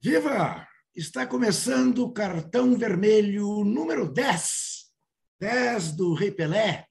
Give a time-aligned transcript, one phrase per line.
[0.00, 0.64] Viva!
[0.94, 4.92] Está começando o cartão vermelho número 10.
[5.40, 6.86] 10 do Rei Pelé.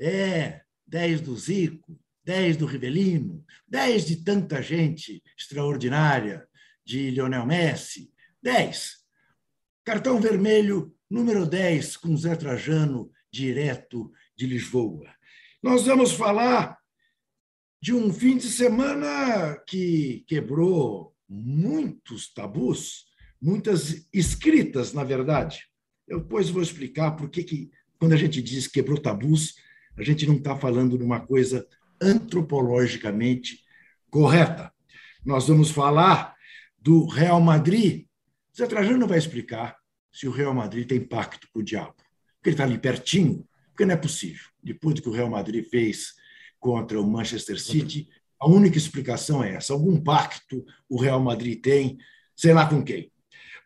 [0.00, 6.46] É, 10 do Zico, 10 do Rivelino, 10 de tanta gente extraordinária,
[6.86, 8.12] de Lionel Messi.
[8.40, 8.98] 10.
[9.82, 15.12] Cartão vermelho número 10 com Zé Trajano, direto de Lisboa.
[15.60, 16.78] Nós vamos falar
[17.82, 23.06] de um fim de semana que quebrou muitos tabus,
[23.40, 25.64] muitas escritas, na verdade.
[26.06, 29.54] Eu depois vou explicar por que, que quando a gente diz quebrou tabus,
[29.96, 31.66] a gente não está falando de uma coisa
[32.00, 33.60] antropologicamente
[34.10, 34.72] correta.
[35.24, 36.34] Nós vamos falar
[36.78, 38.06] do Real Madrid.
[38.56, 39.76] Zé Trajano vai explicar
[40.12, 41.94] se o Real Madrid tem pacto com o diabo.
[42.36, 44.44] Porque ele está ali pertinho, porque não é possível.
[44.62, 46.14] Depois do que o Real Madrid fez
[46.60, 48.08] contra o Manchester City,
[48.44, 51.96] a única explicação é essa: algum pacto o Real Madrid tem,
[52.36, 53.10] sei lá com quem.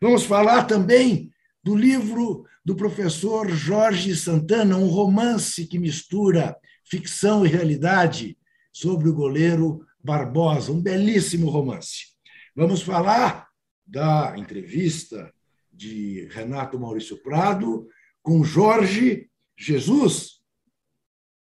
[0.01, 1.29] Vamos falar também
[1.61, 8.37] do livro do professor Jorge Santana, um romance que mistura ficção e realidade
[8.71, 12.15] sobre o goleiro Barbosa, um belíssimo romance.
[12.55, 13.49] Vamos falar
[13.85, 15.33] da entrevista
[15.73, 17.85] de Renato Maurício Prado
[18.21, 20.39] com Jorge Jesus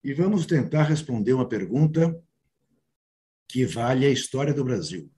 [0.04, 2.16] e vamos tentar responder uma pergunta
[3.54, 5.14] que vale a história do Brasil.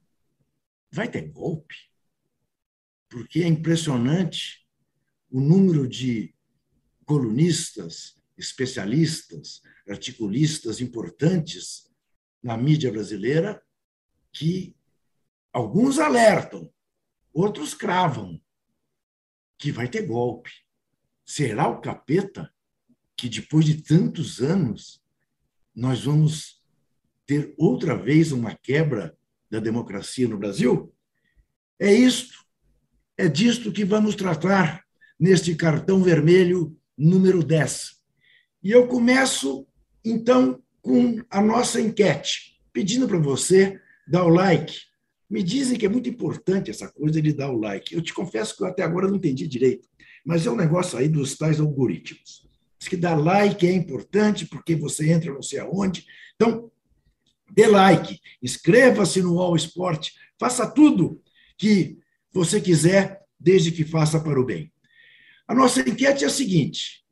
[0.91, 1.73] Vai ter golpe?
[3.07, 4.67] Porque é impressionante
[5.31, 6.35] o número de
[7.05, 11.89] colunistas, especialistas, articulistas importantes
[12.43, 13.63] na mídia brasileira
[14.33, 14.75] que
[15.53, 16.69] alguns alertam,
[17.31, 18.37] outros cravam
[19.57, 20.51] que vai ter golpe.
[21.25, 22.53] Será o capeta
[23.15, 25.01] que depois de tantos anos
[25.73, 26.54] nós vamos
[27.25, 29.15] ter outra vez uma quebra
[29.49, 30.93] da democracia no Brasil?
[31.79, 32.45] É isto,
[33.17, 34.83] é disto que vamos tratar
[35.19, 37.95] neste cartão vermelho número 10.
[38.63, 39.67] E eu começo,
[40.03, 44.75] então, com a nossa enquete, pedindo para você dar o like.
[45.29, 47.93] Me dizem que é muito importante essa coisa de dar o like.
[47.93, 49.87] Eu te confesso que eu até agora não entendi direito,
[50.25, 52.47] mas é um negócio aí dos tais algoritmos.
[52.77, 56.05] Diz que dar like é importante porque você entra não sei aonde.
[56.35, 56.71] Então,
[57.51, 61.21] dê like, inscreva-se no All Sport, faça tudo
[61.57, 61.97] que
[62.31, 64.71] você quiser, desde que faça para o bem.
[65.47, 67.05] A nossa enquete é a seguinte: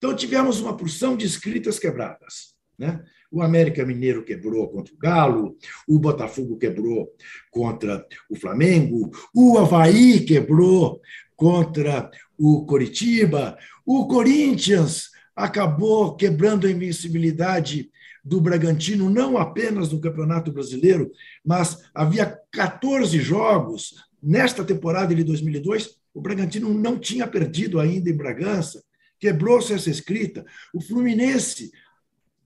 [0.00, 2.54] então, tivemos uma porção de escritas quebradas.
[2.78, 3.04] Né?
[3.30, 7.12] O América Mineiro quebrou contra o Galo, o Botafogo quebrou
[7.50, 11.02] contra o Flamengo, o Havaí quebrou
[11.36, 17.90] contra o Coritiba, o Corinthians acabou quebrando a invencibilidade
[18.24, 21.10] do Bragantino, não apenas no Campeonato Brasileiro,
[21.44, 25.96] mas havia 14 jogos nesta temporada de 2002.
[26.12, 28.82] O Bragantino não tinha perdido ainda em Bragança,
[29.18, 30.44] quebrou-se essa escrita.
[30.74, 31.70] O Fluminense,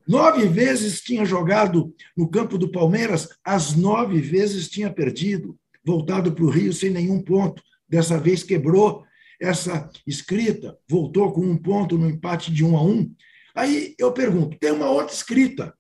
[0.07, 6.45] nove vezes tinha jogado no campo do Palmeiras, as nove vezes tinha perdido, voltado para
[6.45, 7.63] o Rio sem nenhum ponto.
[7.89, 9.05] Dessa vez quebrou
[9.41, 13.13] essa escrita, voltou com um ponto no empate de um a um.
[13.55, 15.77] Aí eu pergunto: tem uma outra escrita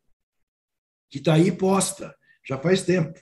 [1.10, 2.14] que está aí posta,
[2.46, 3.18] já faz tempo.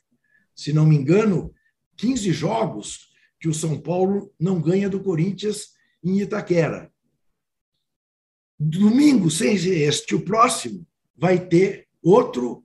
[0.54, 1.54] Se não me engano,
[1.96, 6.92] 15 jogos que o São Paulo não ganha do Corinthians em Itaquera.
[8.58, 10.86] Domingo, sem este, o próximo,
[11.16, 12.64] vai ter outro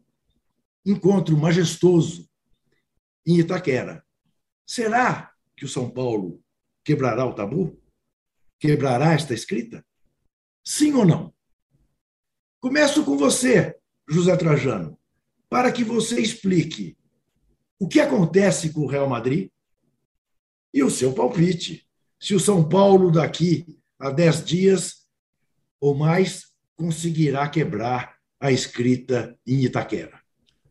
[0.86, 2.30] encontro majestoso
[3.26, 4.06] em Itaquera.
[4.66, 6.44] Será que o São Paulo
[6.84, 7.82] quebrará o tabu?
[8.60, 9.86] Quebrará esta escrita?
[10.64, 11.34] Sim ou não?
[12.68, 13.78] Começo com você,
[14.10, 15.00] José Trajano,
[15.50, 16.98] para que você explique
[17.80, 19.50] o que acontece com o Real Madrid
[20.74, 21.88] e o seu palpite.
[22.20, 24.96] Se o São Paulo, daqui a dez dias
[25.80, 30.20] ou mais, conseguirá quebrar a escrita em Itaquera.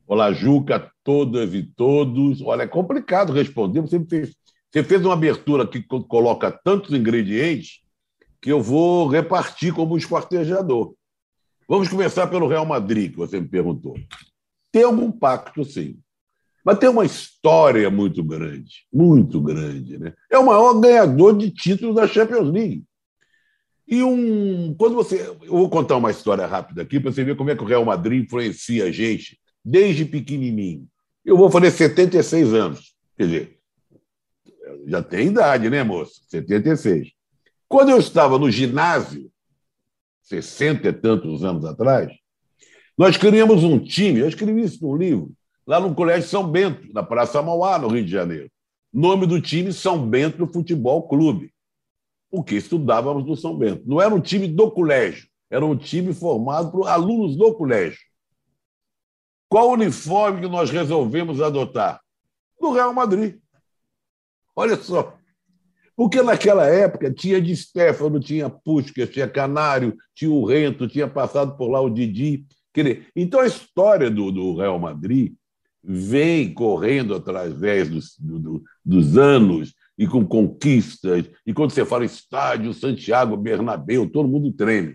[0.07, 2.43] Olá, Juca, todas e todos.
[2.43, 3.81] Olha, é complicado responder.
[3.81, 4.37] Você fez,
[4.71, 7.81] você fez uma abertura que coloca tantos ingredientes
[8.43, 10.95] que eu vou repartir como esquartejador.
[11.69, 13.99] Vamos começar pelo Real Madrid, que você me perguntou.
[14.71, 15.99] Tem algum pacto, sim.
[16.65, 19.99] Mas tem uma história muito grande, muito grande.
[19.99, 20.13] Né?
[20.31, 22.85] É o maior ganhador de títulos da Champions League.
[23.87, 24.75] E um.
[24.75, 25.21] Quando você.
[25.43, 27.85] Eu vou contar uma história rápida aqui para você ver como é que o Real
[27.85, 30.87] Madrid influencia a gente desde pequenininho.
[31.25, 32.95] Eu vou fazer 76 anos.
[33.17, 33.59] Quer dizer,
[34.87, 36.21] já tem idade, né, moço?
[36.29, 37.13] 76.
[37.69, 39.31] Quando eu estava no ginásio,
[40.27, 42.13] sessenta e tantos anos atrás,
[42.99, 45.33] nós criamos um time, eu escrevi isso no livro,
[45.65, 48.51] lá no Colégio São Bento, na Praça Mauá, no Rio de Janeiro.
[48.93, 51.53] Nome do time São Bento Futebol Clube,
[52.29, 53.83] porque estudávamos no São Bento.
[53.87, 58.01] Não era um time do colégio, era um time formado por alunos do colégio.
[59.49, 62.01] Qual uniforme que nós resolvemos adotar?
[62.61, 63.39] Do Real Madrid.
[64.57, 65.17] Olha só.
[65.97, 71.57] Porque naquela época tinha de Stefano, tinha Puskas, tinha Canário, tinha o Rento, tinha passado
[71.57, 72.45] por lá o Didi.
[73.15, 75.33] Então a história do, do Real Madrid
[75.83, 81.25] vem correndo através dos, do, dos anos e com conquistas.
[81.47, 84.95] E quando você fala estádio, Santiago, Bernabéu, todo mundo treme.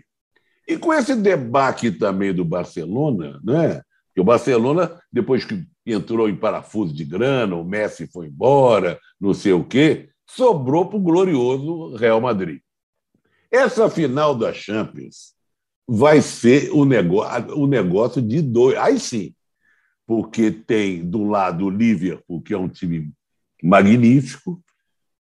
[0.68, 3.82] E com esse debate também do Barcelona, né?
[4.14, 9.34] que o Barcelona, depois que entrou em parafuso de grana, o Messi foi embora, não
[9.34, 12.60] sei o quê, sobrou para o glorioso Real Madrid.
[13.50, 15.34] Essa final da Champions
[15.86, 18.76] vai ser o negócio, o negócio de dois.
[18.78, 19.34] Aí sim,
[20.06, 23.10] porque tem do lado o Liverpool, que é um time
[23.62, 24.62] magnífico,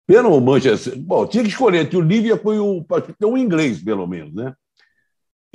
[0.06, 0.98] pelo Manchester.
[0.98, 2.84] Bom, tinha que escolher entre o Liverpool e o.
[3.18, 4.54] Tem um inglês, pelo menos, né?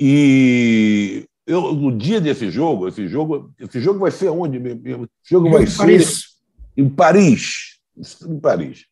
[0.00, 5.04] E eu, no dia desse jogo, esse jogo, esse jogo vai ser onde mesmo?
[5.04, 6.24] Esse jogo vai em ser Paris.
[6.76, 7.78] em Paris.
[8.26, 8.86] Em Paris.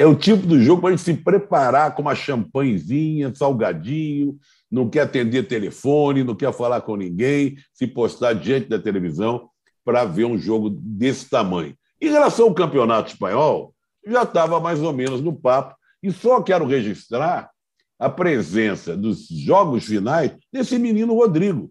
[0.00, 4.38] É o tipo do jogo para a gente se preparar com uma champanhezinha, salgadinho,
[4.70, 9.50] não quer atender telefone, não quer falar com ninguém, se postar diante da televisão
[9.84, 11.76] para ver um jogo desse tamanho.
[12.00, 13.74] Em relação ao campeonato espanhol,
[14.06, 17.50] já estava mais ou menos no papo, e só quero registrar
[17.98, 21.70] a presença dos jogos finais desse menino Rodrigo,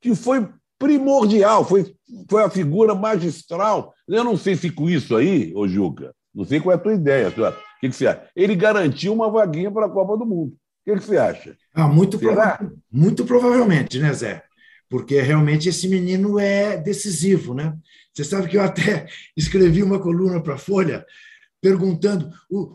[0.00, 0.48] que foi
[0.80, 1.94] primordial, foi,
[2.28, 3.94] foi a figura magistral.
[4.08, 6.94] Eu não sei se com isso aí, ô Juca, não sei qual é a tua
[6.94, 7.30] ideia.
[7.30, 8.28] Tua, o que, que você acha?
[8.36, 10.52] Ele garantiu uma vaguinha para a Copa do Mundo.
[10.52, 11.56] O que, que você acha?
[11.74, 14.44] Ah, muito, prova muito provavelmente, né, Zé?
[14.88, 17.74] Porque realmente esse menino é decisivo, né?
[18.14, 21.04] Você sabe que eu até escrevi uma coluna para a Folha
[21.60, 22.30] perguntando,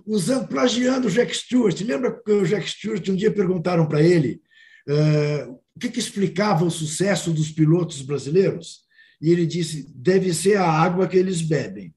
[0.05, 1.79] usando, plagiando o Jack Stewart.
[1.81, 4.41] Lembra que o Jack Stewart um dia perguntaram para ele
[4.89, 8.81] uh, o que, que explicava o sucesso dos pilotos brasileiros?
[9.21, 11.93] E ele disse: deve ser a água que eles bebem.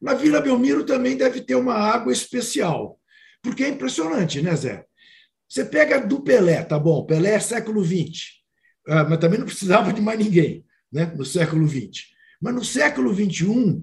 [0.00, 2.98] Na Vila Belmiro também deve ter uma água especial,
[3.42, 4.84] porque é impressionante, né, Zé?
[5.48, 8.40] Você pega do Pelé, tá bom, Pelé é século XX,
[8.88, 12.06] ah, mas também não precisava de mais ninguém né, no século XX.
[12.40, 13.82] Mas no século XXI,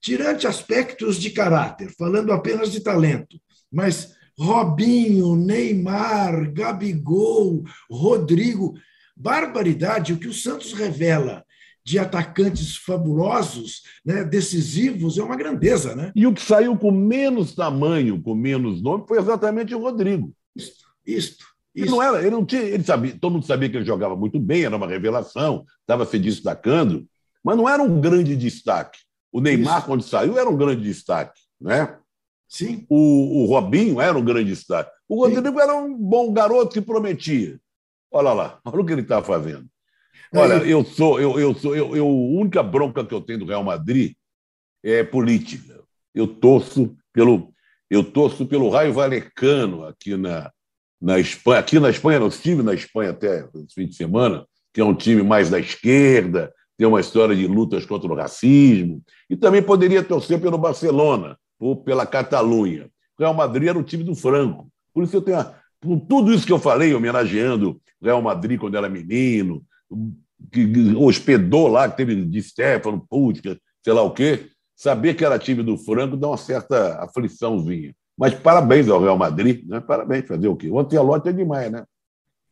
[0.00, 3.40] tirante aspectos de caráter, falando apenas de talento,
[3.72, 8.74] mas Robinho, Neymar, Gabigol, Rodrigo,
[9.16, 11.45] barbaridade, o que o Santos revela
[11.86, 15.94] de atacantes fabulosos, né, decisivos, é uma grandeza.
[15.94, 16.10] Né?
[16.16, 20.32] E o que saiu com menos tamanho, com menos nome, foi exatamente o Rodrigo.
[20.56, 21.46] Isto, isto.
[21.72, 24.40] Ele não era, ele não tinha, ele sabia, todo mundo sabia que ele jogava muito
[24.40, 27.06] bem, era uma revelação, estava se destacando,
[27.44, 28.98] mas não era um grande destaque.
[29.30, 29.86] O Neymar, Isso.
[29.86, 31.96] quando saiu, era um grande destaque, né?
[32.48, 32.84] Sim.
[32.88, 34.90] O, o Robinho era um grande destaque.
[35.08, 35.62] O Rodrigo Sim.
[35.62, 37.60] era um bom garoto que prometia.
[38.10, 39.68] Olha lá, olha o que ele está fazendo.
[40.34, 43.46] Olha, eu sou, eu, eu sou, eu, eu, a única bronca que eu tenho do
[43.46, 44.14] Real Madrid
[44.82, 45.82] é política.
[46.14, 47.52] Eu torço pelo,
[47.90, 50.50] eu torço pelo Raio Valecano aqui na,
[51.00, 54.80] na Espanha, aqui na Espanha, no time na Espanha até esse fim de semana, que
[54.80, 59.36] é um time mais da esquerda, tem uma história de lutas contra o racismo, e
[59.36, 62.90] também poderia torcer pelo Barcelona ou pela Catalunha.
[63.18, 64.68] O Real Madrid era o time do Franco.
[64.92, 65.44] Por isso eu tenho,
[65.80, 69.64] por tudo isso que eu falei, homenageando o Real Madrid quando era menino,
[70.52, 75.38] que hospedou lá, que teve de Stefano, Putka, sei lá o quê, saber que era
[75.38, 77.94] time do Franco dá uma certa afliçãozinha.
[78.16, 79.80] Mas parabéns ao Real Madrid, né?
[79.80, 80.68] Parabéns, fazer o quê?
[80.68, 81.84] O Antelote é demais, né?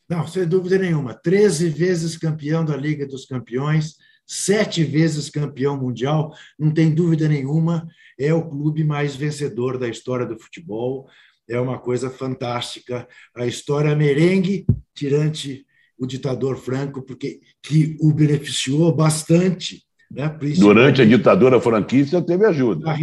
[0.08, 1.14] Não, sem dúvida nenhuma.
[1.14, 7.86] Treze vezes campeão da Liga dos Campeões, sete vezes campeão mundial, não tem dúvida nenhuma,
[8.18, 11.08] é o clube mais vencedor da história do futebol.
[11.48, 13.06] É uma coisa fantástica.
[13.34, 15.66] A história merengue, tirante
[15.98, 19.82] o ditador Franco, porque que o beneficiou bastante.
[20.10, 20.28] Né?
[20.58, 22.86] Durante a ditadura franquista teve ajuda.
[22.86, 22.94] Na,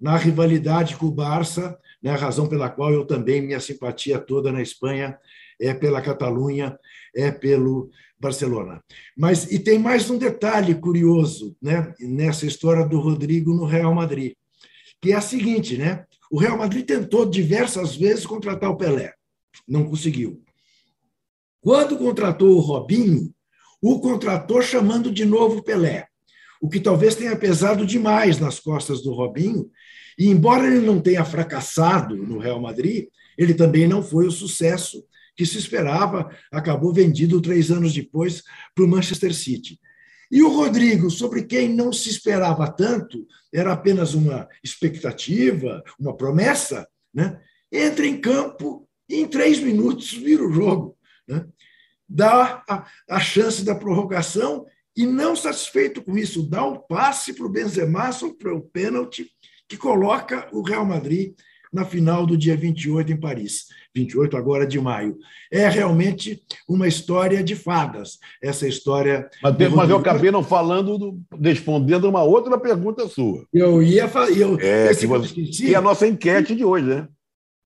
[0.00, 2.10] na rivalidade com o Barça, né?
[2.10, 5.16] a razão pela qual eu também, minha simpatia toda na Espanha
[5.60, 6.76] é pela Catalunha,
[7.14, 8.80] é pelo Barcelona.
[9.16, 14.34] Mas e tem mais um detalhe curioso, né, nessa história do Rodrigo no Real Madrid,
[15.00, 16.04] que é a seguinte, né?
[16.30, 19.12] O Real Madrid tentou diversas vezes contratar o Pelé,
[19.68, 20.40] não conseguiu.
[21.62, 23.32] Quando contratou o Robinho,
[23.80, 26.08] o contratou chamando de novo Pelé,
[26.60, 29.70] o que talvez tenha pesado demais nas costas do Robinho.
[30.18, 33.06] E embora ele não tenha fracassado no Real Madrid,
[33.38, 35.04] ele também não foi o sucesso
[35.36, 38.42] que se esperava, acabou vendido três anos depois
[38.74, 39.78] para o Manchester City.
[40.32, 46.88] E o Rodrigo, sobre quem não se esperava tanto, era apenas uma expectativa, uma promessa,
[47.14, 47.40] né?
[47.70, 50.96] entra em campo e em três minutos vira o jogo.
[51.32, 51.46] Né?
[52.08, 57.46] Dá a, a chance da prorrogação e, não satisfeito com isso, dá o passe para
[57.46, 59.30] o Benzema para o pênalti
[59.68, 61.34] que coloca o Real Madrid
[61.72, 63.68] na final do dia 28 em Paris.
[63.94, 65.16] 28 agora de maio.
[65.50, 69.28] É realmente uma história de fadas, essa história.
[69.42, 73.46] Mas, mas eu acabei não falando, do, respondendo uma outra pergunta sua.
[73.52, 74.30] Eu ia falar.
[74.30, 77.08] Eu, é, que, você, que é a nossa enquete de hoje, né?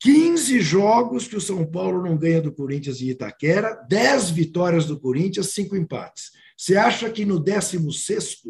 [0.00, 4.98] 15 jogos que o São Paulo não ganha do Corinthians em Itaquera, 10 vitórias do
[4.98, 6.32] Corinthians, 5 empates.
[6.56, 8.42] Você acha que no 16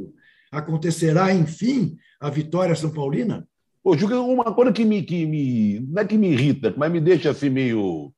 [0.51, 3.47] acontecerá, enfim, a vitória São Paulina?
[3.83, 5.81] Ô, Juca, uma coisa que me, que me.
[5.81, 8.13] Não é que me irrita, mas me deixa assim meio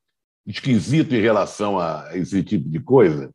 [0.46, 3.30] esquisito em relação a esse tipo de coisa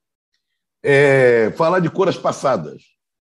[0.84, 2.84] é falar de cores passadas.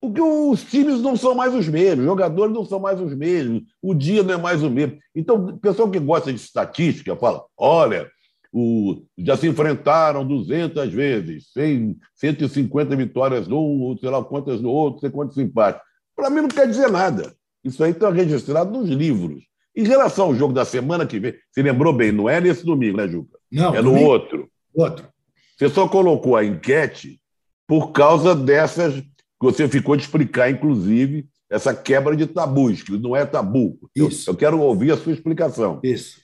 [0.04, 3.62] Porque os times não são mais os mesmos, os jogadores não são mais os mesmos,
[3.80, 4.98] o dia não é mais o mesmo.
[5.16, 8.10] Então, o pessoal que gosta de estatística fala: olha,
[8.52, 15.00] o, já se enfrentaram 200 vezes, 100, 150 vitórias num, sei lá quantas no outro,
[15.00, 15.80] sei quantos empates.
[16.14, 17.34] Para mim não quer dizer nada.
[17.64, 19.42] Isso aí está registrado nos livros.
[19.74, 22.98] Em relação ao jogo da semana que vem, você lembrou bem, não é nesse domingo,
[22.98, 23.38] né, Juca?
[23.50, 23.74] Não.
[23.74, 24.06] É no domingo.
[24.06, 24.50] outro.
[24.74, 25.08] Outro.
[25.56, 27.18] Você só colocou a enquete
[27.66, 29.02] por causa dessas
[29.44, 33.78] você ficou de explicar, inclusive, essa quebra de tabus, que não é tabu.
[33.94, 34.30] Isso.
[34.30, 35.80] Eu, eu quero ouvir a sua explicação.
[35.82, 36.18] Isso.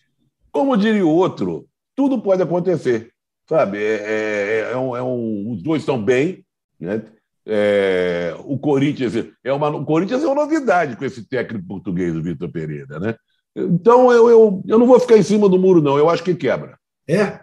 [0.50, 3.12] Como diria o outro, tudo pode acontecer.
[3.46, 3.78] Sabe?
[3.78, 6.44] É, é, é, um, é um, os dois estão bem,
[6.78, 7.02] né?
[7.46, 9.12] É, o Corinthians
[9.42, 13.16] é uma o Corinthians é uma novidade com esse técnico português, o Vitor Pereira, né?
[13.56, 15.98] Então eu, eu, eu não vou ficar em cima do muro, não.
[15.98, 16.78] Eu acho que quebra.
[17.08, 17.40] É?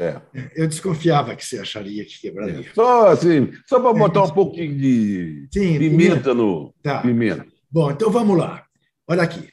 [0.00, 0.18] É.
[0.56, 2.66] Eu desconfiava que você acharia que quebraria.
[2.66, 2.74] É.
[2.74, 7.02] Só assim, só para botar um pouquinho de Sim, pimenta, pimenta no tá.
[7.02, 7.46] pimenta.
[7.70, 8.64] Bom, então vamos lá.
[9.06, 9.50] Olha aqui.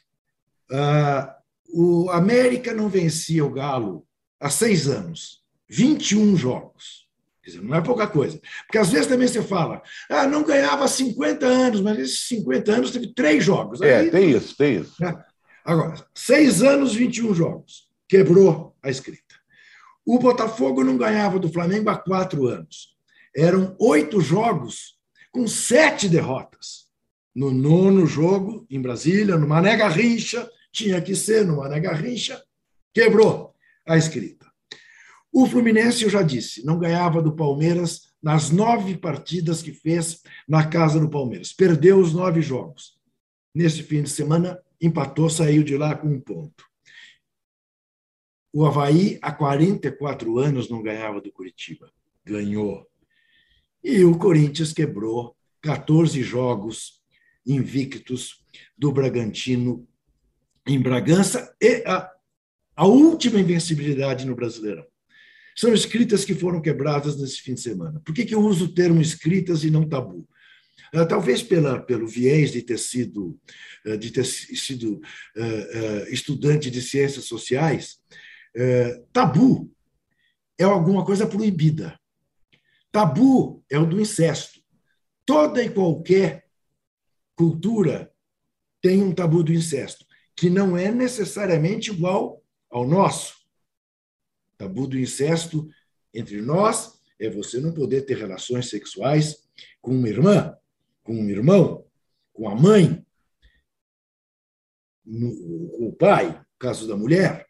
[0.72, 1.38] Uh,
[1.74, 4.06] o América não vencia o Galo
[4.40, 7.08] há seis anos, 21 jogos.
[7.44, 8.40] Quer dizer, não é pouca coisa.
[8.66, 12.72] Porque às vezes também você fala, ah, não ganhava há 50 anos, mas esses 50
[12.72, 13.82] anos teve três jogos.
[13.82, 14.96] É, Aí, tem isso, tem isso.
[15.00, 15.14] Né?
[15.66, 17.90] Agora, seis anos, 21 jogos.
[18.08, 19.27] Quebrou a escrita.
[20.08, 22.96] O Botafogo não ganhava do Flamengo há quatro anos.
[23.36, 24.98] Eram oito jogos
[25.34, 26.86] com sete derrotas.
[27.36, 32.42] No nono jogo, em Brasília, no Mané Garrincha, tinha que ser no Mané Garrincha,
[32.94, 33.54] quebrou
[33.86, 34.48] a escrita.
[35.30, 40.66] O Fluminense, eu já disse, não ganhava do Palmeiras nas nove partidas que fez na
[40.66, 41.52] casa do Palmeiras.
[41.52, 42.94] Perdeu os nove jogos.
[43.54, 46.67] Nesse fim de semana, empatou, saiu de lá com um ponto.
[48.58, 51.92] O Havaí, há 44 anos, não ganhava do Curitiba.
[52.26, 52.88] Ganhou.
[53.84, 57.04] E o Corinthians quebrou 14 jogos
[57.46, 58.44] invictos
[58.76, 59.88] do Bragantino
[60.66, 62.10] em Bragança e a,
[62.76, 64.88] a última invencibilidade no Brasileirão
[65.56, 68.02] são escritas que foram quebradas nesse fim de semana.
[68.04, 70.28] Por que, que eu uso o termo escritas e não tabu?
[70.92, 73.40] Uh, talvez pela, pelo viés de ter sido,
[73.86, 78.00] uh, de ter sido uh, estudante de ciências sociais,
[79.12, 79.72] tabu
[80.58, 82.00] é alguma coisa proibida.
[82.92, 84.62] Tabu é o do incesto.
[85.26, 86.48] Toda e qualquer
[87.36, 88.12] cultura
[88.82, 93.36] tem um tabu do incesto, que não é necessariamente igual ao nosso.
[94.58, 95.70] Tabu do incesto
[96.14, 99.48] entre nós é você não poder ter relações sexuais
[99.82, 100.56] com uma irmã,
[101.04, 101.86] com um irmão,
[102.34, 103.06] com a mãe,
[105.06, 107.47] com o pai, caso da mulher.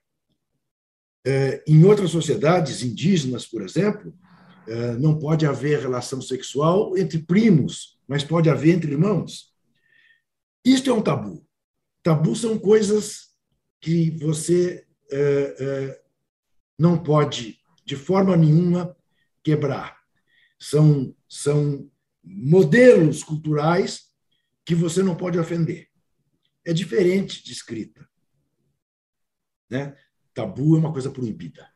[1.29, 4.17] É, em outras sociedades indígenas, por exemplo,
[4.65, 9.53] é, não pode haver relação sexual entre primos, mas pode haver entre irmãos.
[10.63, 11.45] Isto é um tabu.
[12.01, 13.27] Tabu são coisas
[13.81, 16.01] que você é,
[16.79, 18.95] não pode, de forma nenhuma,
[19.43, 19.97] quebrar.
[20.57, 21.91] São, são
[22.23, 24.05] modelos culturais
[24.65, 25.89] que você não pode ofender.
[26.63, 28.07] É diferente de escrita.
[29.69, 29.93] Né?
[30.37, 31.67] Tabu é uma coisa proibida.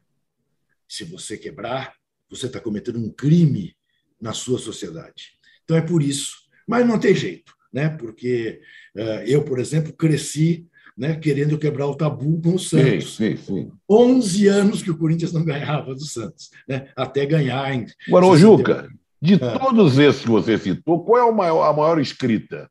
[0.87, 1.95] Se você quebrar,
[2.29, 3.75] você está cometendo um crime
[4.21, 5.31] na sua sociedade.
[5.63, 6.33] Então é por isso.
[6.67, 7.89] Mas não tem jeito, né?
[7.89, 8.61] porque
[8.95, 13.15] uh, eu, por exemplo, cresci né, querendo quebrar o tabu com o Santos.
[13.15, 13.71] Sim, sim, sim.
[13.89, 17.87] 11 anos que o Corinthians não ganhava do Santos, né, até ganhar em.
[18.07, 18.87] Agora, ô, Juca,
[19.19, 19.57] de ah.
[19.57, 22.69] todos esses que você citou, qual é a maior, a maior escrita?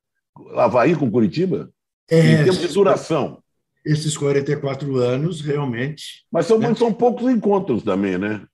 [0.54, 1.68] Havaí com Curitiba?
[2.08, 3.42] É, em termos de duração.
[3.84, 6.26] Esses 44 anos, realmente.
[6.30, 6.74] Mas são, né?
[6.74, 8.44] são poucos encontros também, né?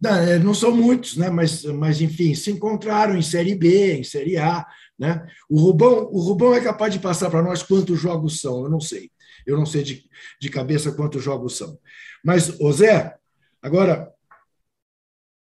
[0.00, 1.30] Não, é, não são muitos, né?
[1.30, 4.64] mas, mas, enfim, se encontraram em Série B, em Série A.
[4.98, 5.26] Né?
[5.48, 8.80] O, Rubão, o Rubão é capaz de passar para nós quantos jogos são, eu não
[8.80, 9.10] sei.
[9.46, 10.04] Eu não sei de,
[10.40, 11.78] de cabeça quantos jogos são.
[12.24, 13.14] Mas, ô Zé,
[13.62, 14.12] agora,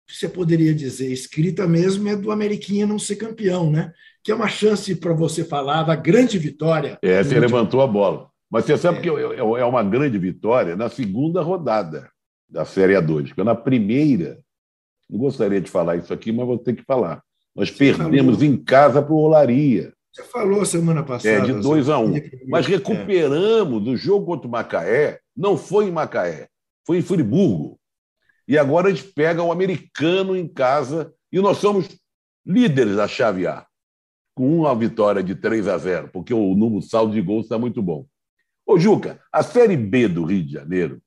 [0.08, 3.93] você poderia dizer, escrita mesmo é do Ameriquinha não ser campeão, né?
[4.24, 6.98] Que é uma chance para você falar da grande vitória.
[7.01, 8.29] É, você levantou a bola.
[8.50, 9.01] Mas você sabe é.
[9.01, 12.10] que é, é uma grande vitória na segunda rodada
[12.50, 13.27] da Série A2.
[13.27, 14.39] Porque na primeira,
[15.10, 17.22] não gostaria de falar isso aqui, mas vou ter que falar.
[17.56, 18.53] Nós você perdemos falou.
[18.53, 19.94] em casa para o Olaria.
[20.12, 21.36] Você falou semana passada.
[21.36, 22.06] É, de 2 a 1.
[22.06, 22.22] Um.
[22.48, 23.91] Mas recuperamos é.
[23.91, 25.20] o jogo contra o Macaé.
[25.36, 26.48] Não foi em Macaé,
[26.86, 27.79] foi em Friburgo.
[28.48, 31.88] E agora a gente pega o americano em casa e nós somos
[32.44, 33.65] líderes da chave A,
[34.34, 37.79] com uma vitória de 3 a 0, porque o número saldo de gols está muito
[37.82, 38.08] bom.
[38.70, 41.02] Ô, Juca, a Série B do Rio de Janeiro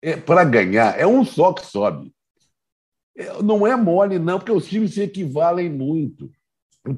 [0.00, 2.14] é, para ganhar, é um só que sobe.
[3.16, 6.30] É, não é mole, não, porque os times se equivalem muito.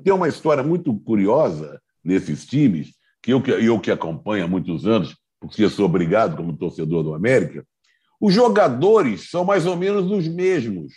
[0.04, 5.16] Tem uma história muito curiosa nesses times, que eu, eu que acompanho há muitos anos,
[5.40, 7.66] porque eu sou obrigado como torcedor do América,
[8.20, 10.92] os jogadores são mais ou menos os mesmos,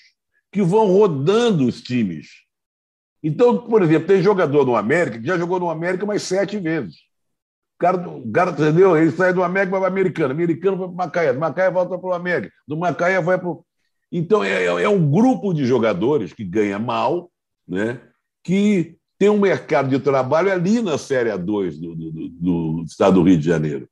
[0.52, 2.28] que vão rodando os times.
[3.24, 7.13] Então, por exemplo, tem jogador no América que já jogou no América mais sete vezes
[7.84, 8.96] cara, o cara, entendeu?
[8.96, 11.70] Ele sai do América vai para o Americano, Americano vai para o Macaé, do Macaé
[11.70, 13.66] volta para o América, do Macaé vai para o.
[14.10, 17.30] Então, é, é, é um grupo de jogadores que ganha mal,
[17.68, 18.00] né?
[18.42, 23.16] que tem um mercado de trabalho ali na Série A2 do, do, do, do estado
[23.16, 23.88] do Rio de Janeiro.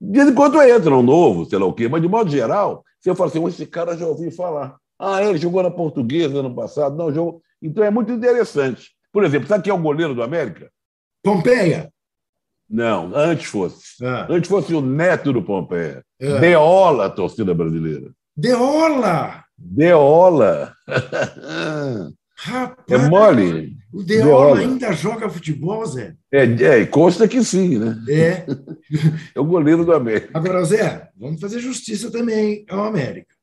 [0.00, 3.30] De quando entra um novo, sei lá o quê, mas de modo geral, você fala
[3.30, 4.76] assim: esse cara já ouvi falar.
[4.98, 7.42] Ah, ele jogou na Portuguesa ano passado, não jogou.
[7.62, 8.90] Então é muito interessante.
[9.12, 10.70] Por exemplo, sabe quem é o goleiro do América?
[11.22, 11.92] Pompeia.
[12.68, 14.04] Não, antes fosse.
[14.04, 14.26] Ah.
[14.28, 16.04] Antes fosse o neto do Pompeia.
[16.20, 16.38] Ah.
[16.38, 18.10] Deola a torcida brasileira.
[18.36, 19.44] Deola!
[19.56, 20.74] Deola!
[22.38, 23.76] Rapaz, é mole.
[23.90, 26.14] O Deola, Deola, ainda joga futebol, Zé?
[26.30, 27.98] É, é, consta que sim, né?
[28.08, 28.46] É.
[29.34, 30.32] é o goleiro do América.
[30.34, 33.34] Agora, Zé, vamos fazer justiça também ao América.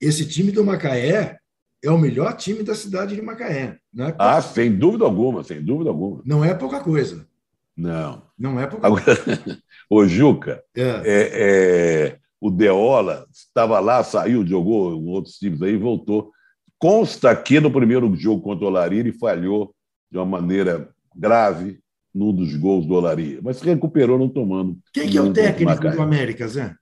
[0.00, 1.38] Esse time do Macaé
[1.82, 3.78] é o melhor time da cidade de Macaé.
[3.92, 6.22] Não é ah, sem dúvida alguma, sem dúvida alguma.
[6.24, 7.26] Não é pouca coisa.
[7.76, 8.22] Não.
[8.38, 8.86] Não é porque.
[8.86, 9.04] Agora,
[9.88, 10.82] o Juca, é.
[10.82, 16.30] É, é, o Deola estava lá, saiu, jogou outros times aí voltou.
[16.78, 19.74] Consta que no primeiro jogo contra o Olaria ele falhou
[20.10, 21.78] de uma maneira grave
[22.14, 24.76] num dos gols do Olaria, mas se recuperou não tomando.
[24.92, 26.74] Quem que é o técnico do América, Zé?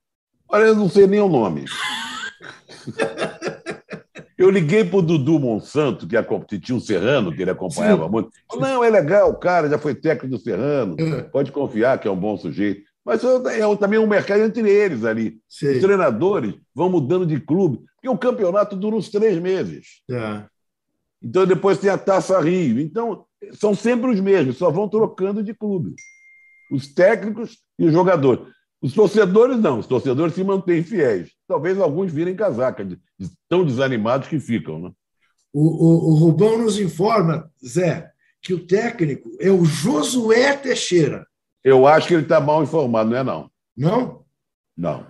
[0.49, 1.65] Olha, eu não sei nem o nome.
[4.41, 6.25] Eu liguei para o Dudu Monsanto, que é
[6.59, 8.11] tinha o Serrano, que ele acompanhava Sim.
[8.11, 8.29] muito.
[8.55, 11.21] Não, é legal, o cara já foi técnico do Serrano, é.
[11.23, 12.89] pode confiar que é um bom sujeito.
[13.05, 15.39] Mas é também um mercado entre eles ali.
[15.47, 15.71] Sim.
[15.73, 20.01] Os treinadores vão mudando de clube, porque o campeonato dura uns três meses.
[20.09, 20.43] É.
[21.21, 22.79] Então depois tem a Taça Rio.
[22.79, 25.93] Então, são sempre os mesmos, só vão trocando de clube.
[26.71, 28.45] Os técnicos e os jogadores.
[28.81, 31.31] Os torcedores não, os torcedores se mantêm fiéis.
[31.47, 34.79] Talvez alguns virem casaca, de, de tão desanimados que ficam.
[34.79, 34.91] Né?
[35.53, 38.09] O, o, o Rubão nos informa, Zé,
[38.41, 41.27] que o técnico é o Josué Teixeira.
[41.63, 43.51] Eu acho que ele está mal informado, não é não?
[43.77, 44.25] Não?
[44.75, 45.05] Não.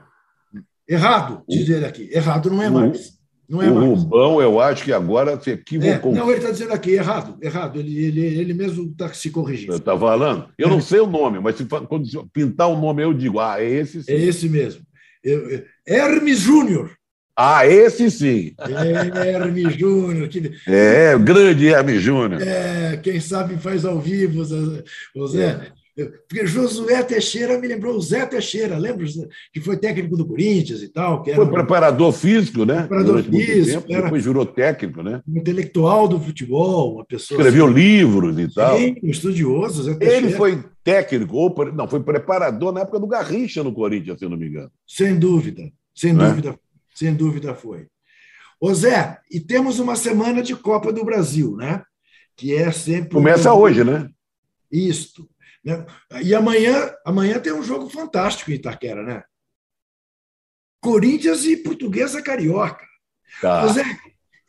[0.88, 2.10] Errado, dizer aqui.
[2.12, 3.21] Errado não é mais.
[3.52, 3.90] Não é o mais.
[3.90, 6.14] Rubão, eu acho que agora se equivocou.
[6.14, 7.80] É, não, ele está dizendo aqui, errado, errado.
[7.82, 9.76] Ele, ele, ele mesmo está se corrigindo.
[9.76, 10.48] Está falando?
[10.58, 13.70] Eu não sei o nome, mas se, quando pintar o nome eu digo, ah, é
[13.70, 14.12] esse sim.
[14.14, 14.84] É esse mesmo.
[15.22, 16.92] Eu, Hermes Júnior.
[17.36, 18.54] Ah, esse sim.
[18.58, 20.30] É, Hermes Júnior.
[20.30, 20.54] Que...
[20.66, 22.42] É, grande Hermes Júnior.
[22.42, 24.84] É, quem sabe faz ao vivo, Zé.
[25.38, 25.81] É.
[25.96, 29.06] Porque Josué Teixeira me lembrou o Zé Teixeira, lembra?
[29.52, 31.22] Que foi técnico do Corinthians e tal.
[31.22, 32.88] Que foi preparador físico, né?
[32.88, 33.82] Preparador físico.
[33.82, 35.22] Tempo, depois virou técnico, né?
[35.28, 37.38] Um intelectual do futebol, uma pessoa.
[37.38, 38.78] Escreveu assim, livros e tal.
[38.78, 39.84] Sim, um estudioso.
[39.84, 40.28] Zé Teixeira.
[40.28, 44.30] Ele foi técnico, ou não, foi preparador na época do Garrincha no Corinthians, se eu
[44.30, 44.72] não me engano.
[44.88, 46.30] Sem dúvida, sem não é?
[46.30, 46.56] dúvida, é?
[46.96, 47.88] sem dúvida foi.
[48.60, 51.84] Ô Zé, e temos uma semana de Copa do Brasil, né?
[52.38, 53.10] Que é sempre.
[53.10, 53.58] Começa um...
[53.58, 54.08] hoje, né?
[54.72, 55.28] Isto.
[55.64, 55.86] Né?
[56.24, 59.24] E amanhã, amanhã tem um jogo fantástico em Itaquera, né?
[60.82, 62.86] Corinthians e Portuguesa Carioca.
[63.40, 63.62] Tá.
[63.62, 63.84] Mas é,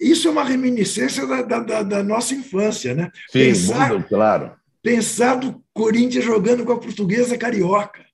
[0.00, 3.10] isso é uma reminiscência da, da, da nossa infância, né?
[3.30, 4.52] Sim, pensar, muito claro.
[4.82, 8.04] Pensar do Corinthians jogando com a Portuguesa Carioca.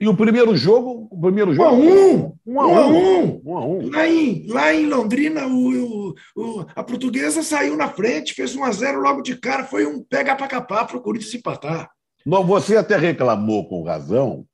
[0.00, 3.42] E o primeiro jogo, o primeiro jogo, um, um, a um, um, a um.
[3.44, 3.90] um, a um.
[3.90, 8.70] Lá, em, lá em Londrina, o, o, a portuguesa saiu na frente, fez 1 a
[8.70, 11.90] 0 logo de cara, foi um pega para capar para o Corinthians empatar.
[12.28, 14.44] Não, você até reclamou com razão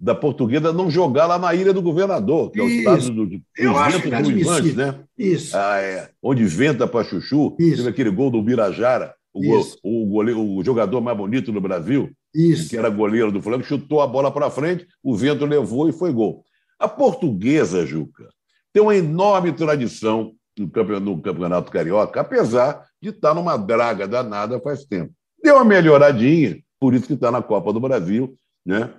[0.00, 3.40] da portuguesa não jogar lá na Ilha do Governador, que é o estado do, do,
[3.56, 4.98] Eu acho ruivantes, né?
[5.16, 5.56] Isso.
[5.56, 6.10] Ah, é.
[6.20, 7.54] Onde venta para chuchu.
[7.56, 7.76] Isso.
[7.76, 12.68] Teve aquele gol do Birajara, o, o, goleiro, o jogador mais bonito do Brasil, Isso.
[12.68, 16.12] que era goleiro do Flamengo, chutou a bola para frente, o vento levou e foi
[16.12, 16.44] gol.
[16.80, 18.28] A portuguesa, Juca,
[18.72, 24.58] tem uma enorme tradição no campeonato, no campeonato Carioca, apesar de estar numa draga danada
[24.58, 25.12] faz tempo.
[25.40, 28.92] Deu uma melhoradinha, por isso que está na Copa do Brasil, né?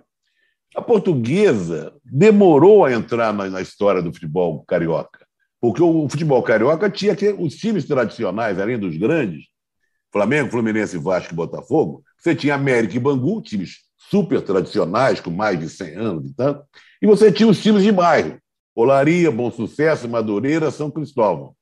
[0.76, 5.26] A portuguesa demorou a entrar na, na história do futebol carioca,
[5.60, 9.48] porque o, o futebol carioca tinha que os times tradicionais, além dos grandes,
[10.12, 15.60] Flamengo, Fluminense, Vasco e Botafogo, você tinha América e Bangu, times super tradicionais, com mais
[15.60, 16.63] de 100 anos e tanto,
[17.02, 18.39] e você tinha os times de bairro,
[18.76, 21.56] Olaria, Bom Sucesso, Madureira, São Cristóvão.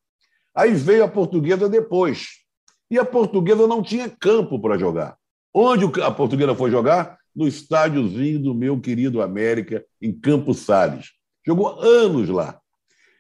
[0.54, 2.40] Aí veio a portuguesa depois.
[2.92, 5.19] E a portuguesa não tinha campo para jogar.
[5.54, 7.20] Onde a portuguesa foi jogar?
[7.36, 11.12] no estádiozinho do meu querido América, em Campos Sales.
[11.46, 12.60] Jogou anos lá.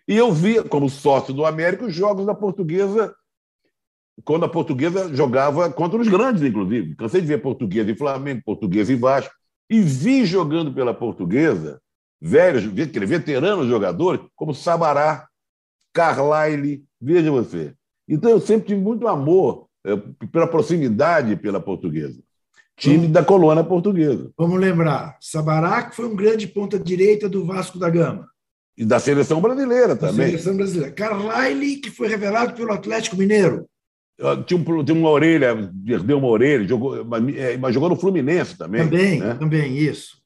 [0.06, 3.15] E eu via, como sócio do América, os jogos da portuguesa,
[4.26, 6.96] quando a portuguesa jogava contra os grandes, inclusive.
[6.96, 9.34] Cansei de ver portuguesa e Flamengo, portuguesa e Vasco.
[9.70, 11.80] E vi jogando pela portuguesa
[12.20, 15.30] velhos, veteranos jogadores, como Sabará,
[15.94, 17.74] Carlyle, veja você.
[18.06, 19.68] Então eu sempre tive muito amor
[20.32, 22.19] pela proximidade pela portuguesa
[22.80, 24.32] time da colônia portuguesa.
[24.38, 28.28] Vamos lembrar, Sabará, que foi um grande ponta-direita do Vasco da Gama.
[28.78, 30.17] E da seleção brasileira também.
[30.17, 30.93] Da seleção brasileira.
[30.93, 33.65] Carlyle, que foi revelado pelo Atlético Mineiro.
[34.45, 38.58] Tinha, um, tinha uma orelha, perdeu uma orelha, jogou, mas, é, mas jogou no Fluminense
[38.58, 38.84] também.
[38.84, 39.34] Também, né?
[39.36, 40.17] também, isso.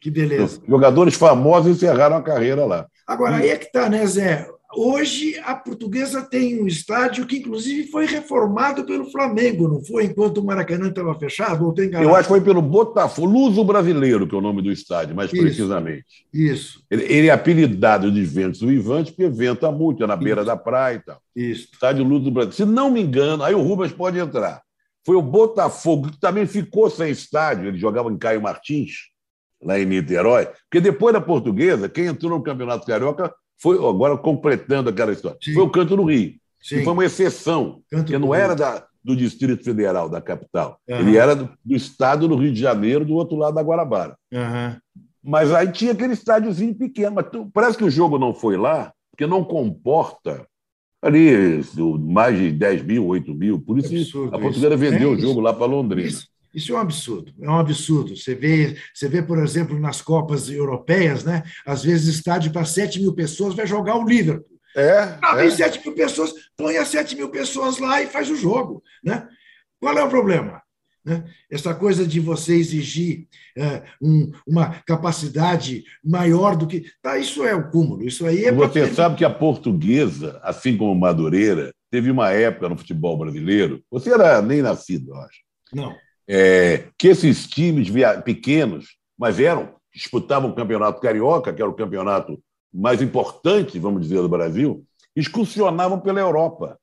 [0.00, 0.60] Que beleza.
[0.68, 2.86] Jogadores famosos encerraram a carreira lá.
[3.06, 4.48] Agora, aí é que está, né, Zé?
[4.72, 10.04] Hoje, a portuguesa tem um estádio que, inclusive, foi reformado pelo Flamengo, não foi?
[10.04, 11.66] Enquanto o Maracanã estava fechado?
[11.66, 14.70] Ou tem Eu acho que foi pelo Botafogo, Luso Brasileiro, que é o nome do
[14.70, 15.42] estádio, mais Isso.
[15.42, 16.04] precisamente.
[16.32, 16.84] Isso.
[16.88, 20.46] Ele, ele, é apelidado de Ventos do Ivante, porque venta muito, é na beira Isso.
[20.46, 21.20] da praia e tal.
[21.34, 21.68] Isso.
[21.72, 22.56] Estádio Luso Brasileiro.
[22.56, 24.62] Se não me engano, aí o Rubens pode entrar.
[25.04, 29.08] Foi o Botafogo, que também ficou sem estádio, ele jogava em Caio Martins,
[29.60, 34.90] lá em Niterói, porque depois da portuguesa, quem entrou no Campeonato Carioca foi, agora completando
[34.90, 35.54] aquela história, Sim.
[35.54, 36.34] foi o Canto do Rio.
[36.60, 36.78] Sim.
[36.78, 40.78] Que foi uma exceção, Canto que não era da, do Distrito Federal, da capital.
[40.88, 40.96] Uhum.
[40.96, 44.16] Ele era do, do, estado do Rio de Janeiro, do outro lado da Guarabara.
[44.32, 44.76] Uhum.
[45.22, 47.16] Mas aí tinha aquele estádiozinho pequeno.
[47.16, 50.46] Mas parece que o jogo não foi lá, porque não comporta
[51.02, 51.62] ali
[51.98, 53.60] mais de 10 mil, 8 mil.
[53.60, 56.08] Por isso é a Portuguesa vendeu é o jogo lá para Londrina.
[56.08, 56.29] Isso.
[56.52, 58.16] Isso é um absurdo, é um absurdo.
[58.16, 61.44] Você vê, você vê, por exemplo, nas Copas Europeias, né?
[61.64, 64.58] às vezes estádio para 7 mil pessoas vai jogar o Liverpool.
[64.76, 65.42] É, ah, é.
[65.42, 68.82] Tem 7 mil pessoas, põe as 7 mil pessoas lá e faz o jogo.
[69.02, 69.28] Né?
[69.80, 70.60] Qual é o problema?
[71.04, 71.24] Né?
[71.50, 76.84] Essa coisa de você exigir é, um, uma capacidade maior do que.
[77.00, 78.04] Tá, isso é o cúmulo.
[78.04, 78.94] Isso aí é você pra...
[78.94, 83.82] sabe que a portuguesa, assim como Madureira, teve uma época no futebol brasileiro.
[83.90, 85.40] Você era nem nascido, eu acho.
[85.72, 85.94] Não
[86.32, 87.88] é, que esses times
[88.24, 92.40] pequenos, mas eram, disputavam o campeonato carioca, que era o campeonato
[92.72, 94.84] mais importante, vamos dizer, do Brasil,
[95.16, 96.78] excursionavam pela Europa.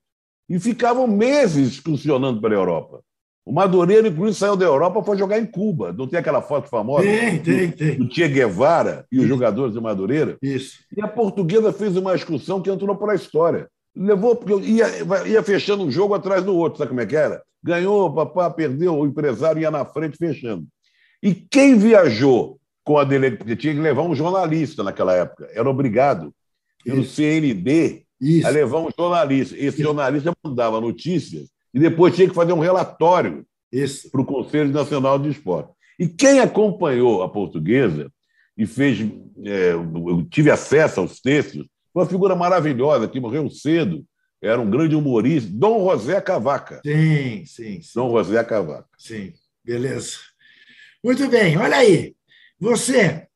[0.50, 3.02] E ficavam meses excursionando pela Europa.
[3.46, 5.94] O Madureira, inclusive, saiu da Europa para jogar em Cuba.
[5.94, 7.04] Não tem aquela foto famosa?
[7.04, 7.98] Tem, tem, tem.
[7.98, 9.24] Do Che Guevara e Isso.
[9.24, 10.38] os jogadores de Madureira?
[10.42, 10.80] Isso.
[10.96, 13.70] E a portuguesa fez uma excursão que entrou para a história.
[13.98, 14.88] Levou, porque ia,
[15.26, 17.42] ia fechando um jogo atrás do outro, sabe como é que era?
[17.64, 20.66] Ganhou, papá, perdeu, o empresário ia na frente fechando.
[21.22, 25.70] E quem viajou com a delegacia, porque tinha que levar um jornalista naquela época, era
[25.70, 26.32] obrigado,
[26.84, 28.48] pelo CND, Isso.
[28.48, 29.56] a levar um jornalista.
[29.56, 29.82] Esse Isso.
[29.82, 33.46] jornalista mandava notícias e depois tinha que fazer um relatório
[34.12, 35.72] para o Conselho Nacional de Esporte.
[36.00, 38.12] E quem acompanhou a portuguesa
[38.58, 39.00] e fez,
[39.44, 41.66] é, eu tive acesso aos textos,
[41.98, 44.06] uma figura maravilhosa que morreu cedo,
[44.42, 46.80] era um grande humorista, Dom José Cavaca.
[46.86, 47.92] Sim, sim, sim.
[47.96, 48.88] Dom José Cavaca.
[48.98, 49.34] Sim,
[49.66, 50.18] beleza.
[51.04, 52.16] Muito bem, olha aí.
[52.60, 53.28] Você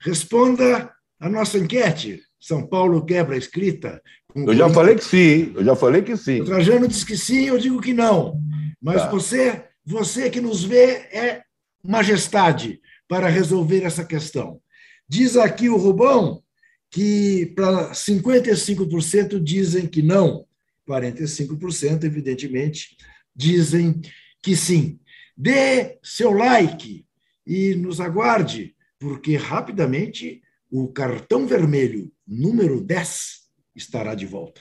[0.00, 2.20] responda a nossa enquete.
[2.38, 4.02] São Paulo quebra a escrita.
[4.34, 6.40] Eu já falei que sim, eu já falei que sim.
[6.40, 8.40] O Trajano diz que sim, eu digo que não.
[8.80, 9.10] Mas tá.
[9.10, 11.42] você, você que nos vê é
[11.82, 14.60] majestade para resolver essa questão.
[15.08, 16.42] Diz aqui o Rubão
[16.90, 20.46] que para 55% dizem que não,
[20.88, 22.96] 45%, evidentemente,
[23.34, 24.00] dizem
[24.42, 24.98] que sim.
[25.36, 27.06] Dê seu like
[27.46, 33.40] e nos aguarde, porque rapidamente o cartão vermelho número 10
[33.74, 34.60] estará de volta.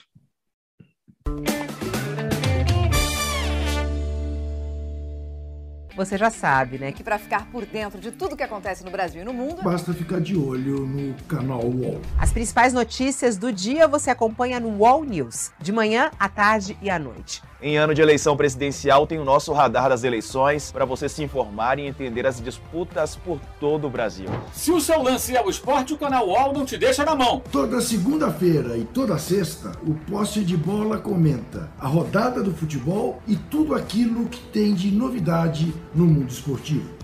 [5.99, 6.93] Você já sabe, né?
[6.93, 9.93] Que para ficar por dentro de tudo que acontece no Brasil e no mundo, basta
[9.93, 11.99] ficar de olho no canal UOL.
[12.17, 16.89] As principais notícias do dia você acompanha no UOL News, de manhã, à tarde e
[16.89, 17.41] à noite.
[17.61, 21.77] Em ano de eleição presidencial, tem o nosso radar das eleições para você se informar
[21.77, 24.29] e entender as disputas por todo o Brasil.
[24.53, 27.41] Se o seu lance é o esporte, o canal UOL não te deixa na mão.
[27.51, 33.35] Toda segunda-feira e toda sexta, o Posse de Bola comenta a rodada do futebol e
[33.35, 36.98] tudo aquilo que tem de novidade no mundo esportivo.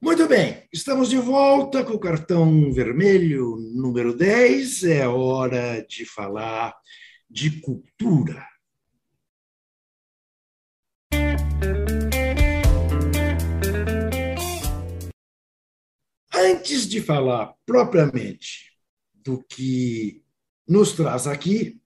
[0.00, 4.84] Muito bem, estamos de volta com o cartão vermelho número 10.
[4.84, 6.72] É hora de falar
[7.28, 8.46] de cultura.
[16.32, 18.72] Antes de falar propriamente
[19.12, 20.22] do que
[20.66, 21.82] nos traz aqui,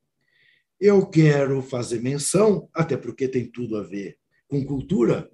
[0.78, 5.30] eu quero fazer menção, até porque tem tudo a ver com cultura,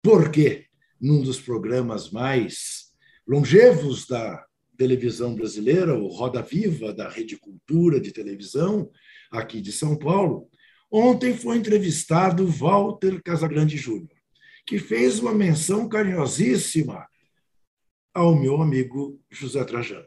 [0.00, 0.71] porque
[1.02, 2.92] num dos programas mais
[3.26, 4.46] longevos da
[4.78, 8.88] televisão brasileira, o Roda Viva da Rede Cultura de televisão,
[9.28, 10.48] aqui de São Paulo,
[10.88, 14.16] ontem foi entrevistado Walter Casagrande Júnior,
[14.64, 17.04] que fez uma menção carinhosíssima
[18.14, 20.06] ao meu amigo José Trajano.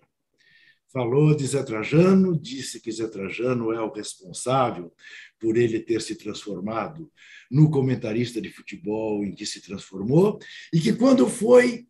[0.93, 4.93] Falou de Zé Trajano, disse que Zé Trajano é o responsável
[5.39, 7.12] por ele ter se transformado
[7.50, 10.39] no comentarista de futebol em que se transformou,
[10.74, 11.86] e que quando foi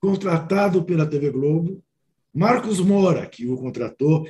[0.00, 1.82] contratado pela TV Globo,
[2.32, 4.26] Marcos Mora, que o contratou,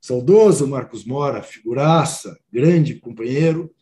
[0.00, 3.74] saudoso Marcos Mora, figuraça, grande companheiro,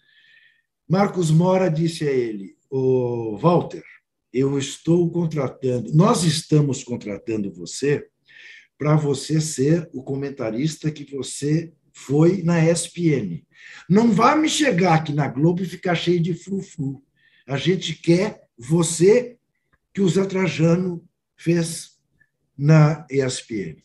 [0.88, 3.84] Marcos Mora disse a ele: "O Walter,
[4.32, 8.06] eu estou contratando, nós estamos contratando você
[8.76, 13.44] para você ser o comentarista que você foi na ESPN.
[13.88, 17.02] Não vá me chegar aqui na Globo e ficar cheio de frufru.
[17.46, 19.36] A gente quer você
[19.92, 21.04] que o Zé Trajano
[21.36, 21.98] fez
[22.56, 23.76] na ESPN.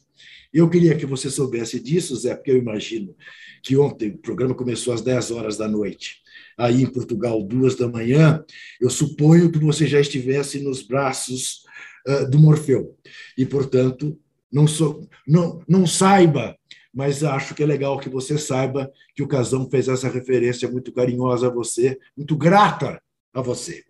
[0.52, 3.16] Eu queria que você soubesse disso, Zé, porque eu imagino
[3.62, 6.22] que ontem o programa começou às 10 horas da noite.
[6.58, 8.44] Aí em Portugal, duas da manhã,
[8.82, 11.64] eu suponho que você já estivesse nos braços
[12.08, 12.98] uh, do Morfeu.
[13.38, 14.20] E, portanto,
[14.52, 16.58] não, sou, não, não saiba
[17.00, 20.92] mas acho que é legal que você saiba que o Casão fez essa referência muito
[20.92, 23.02] carinhosa a você, muito grata
[23.34, 23.86] a você.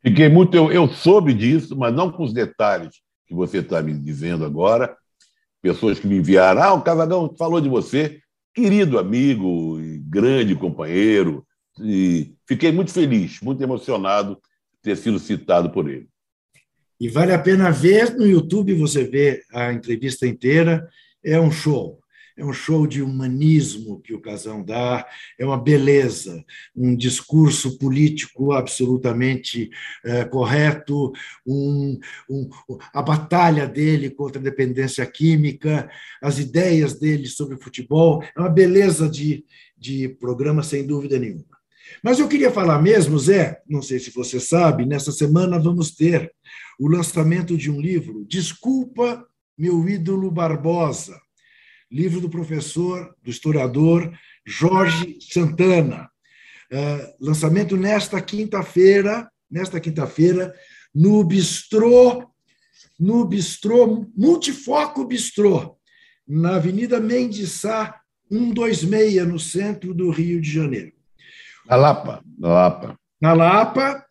[0.00, 0.56] Fiquei muito.
[0.56, 4.96] Eu, eu soube disso, mas não com os detalhes que você está me dizendo agora.
[5.60, 6.62] Pessoas que me enviaram.
[6.62, 8.20] Ah, o Casagão falou de você,
[8.54, 11.44] querido amigo e grande companheiro.
[11.80, 16.08] E fiquei muito feliz, muito emocionado de ter sido citado por ele.
[17.00, 20.88] E vale a pena ver no YouTube, você vê a entrevista inteira,
[21.24, 21.98] é um show
[22.36, 25.06] é um show de humanismo que o Casão dá,
[25.38, 26.44] é uma beleza,
[26.74, 29.70] um discurso político absolutamente
[30.04, 31.12] é, correto,
[31.46, 32.48] um, um,
[32.92, 35.90] a batalha dele contra a dependência química,
[36.22, 39.44] as ideias dele sobre futebol, é uma beleza de,
[39.76, 41.56] de programa, sem dúvida nenhuma.
[42.02, 46.30] Mas eu queria falar mesmo, Zé, não sei se você sabe, nessa semana vamos ter
[46.78, 51.18] o lançamento de um livro, Desculpa, meu ídolo Barbosa,
[51.90, 54.12] livro do professor, do historiador
[54.44, 56.10] Jorge Santana.
[56.72, 60.52] Uh, lançamento nesta quinta-feira, nesta quinta-feira,
[60.94, 62.28] no Bistrô,
[62.98, 65.76] no Bistrô, Multifoco Bistrô,
[66.26, 70.92] na Avenida Mendiçá, 126, no centro do Rio de Janeiro.
[71.68, 72.98] Na Lapa, na Lapa.
[73.20, 74.05] Na Lapa,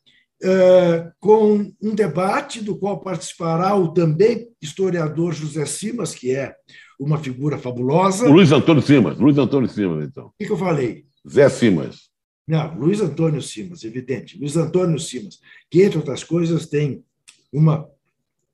[1.19, 6.53] com um debate do qual participará o também historiador José Simas, que é
[6.99, 8.27] uma figura fabulosa.
[8.27, 10.27] O Luiz Antônio Simas, Luiz Antônio Simas, então.
[10.27, 11.05] O que, que eu falei?
[11.27, 12.09] Zé Simas.
[12.47, 14.37] Não, Luiz Antônio Simas, evidente.
[14.37, 17.03] Luiz Antônio Simas, que, entre outras coisas, tem
[17.51, 17.89] uma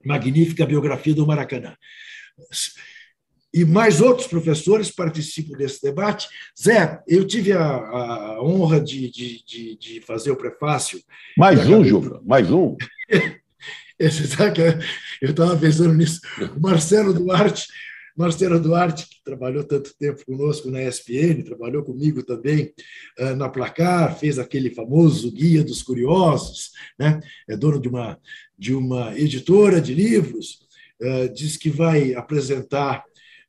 [0.03, 1.75] magnífica biografia do Maracanã.
[3.53, 6.27] E mais outros professores participam desse debate.
[6.59, 11.01] Zé, eu tive a, a honra de, de, de, de, fazer o prefácio.
[11.37, 12.77] Mais um, Juba, mais um.
[13.99, 14.61] Esse, sabe,
[15.21, 16.21] eu estava pensando nisso.
[16.55, 17.67] O Marcelo Duarte
[18.15, 22.73] Marcelo Duarte, que trabalhou tanto tempo conosco na ESPN, trabalhou comigo também
[23.19, 27.19] uh, na Placar, fez aquele famoso Guia dos Curiosos, né?
[27.47, 28.19] é dono de uma,
[28.57, 30.59] de uma editora de livros,
[31.01, 33.03] uh, diz que vai apresentar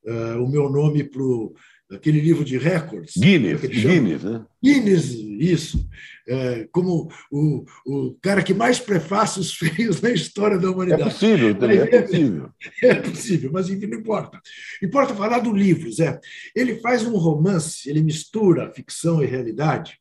[0.04, 3.14] uh, o meu nome para aquele livro de recordes.
[3.16, 4.44] Guinness, Guinness, né?
[4.62, 5.88] Guinness, isso.
[6.26, 11.02] É, como o, o cara que mais prefácios fez na história da humanidade.
[11.02, 12.50] É possível, é possível.
[12.82, 14.40] É possível, mas enfim, não importa.
[14.82, 16.20] Importa falar do livro, Zé.
[16.54, 19.98] Ele faz um romance, ele mistura ficção e realidade.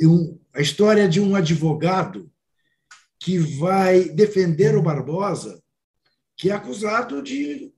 [0.00, 2.30] E um, a história de um advogado
[3.20, 5.60] que vai defender o Barbosa,
[6.36, 7.72] que é acusado de,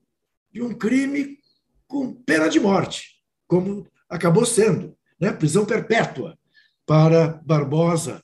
[0.53, 1.39] de um crime
[1.87, 5.33] com pena de morte, como acabou sendo, né?
[5.33, 6.39] prisão perpétua
[6.87, 8.23] para Barbosa,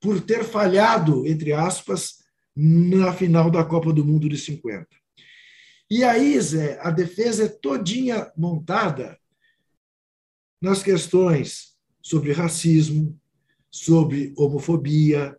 [0.00, 4.86] por ter falhado, entre aspas, na final da Copa do Mundo de 50.
[5.90, 9.18] E aí, Zé, a defesa é todinha montada
[10.60, 13.18] nas questões sobre racismo,
[13.70, 15.36] sobre homofobia,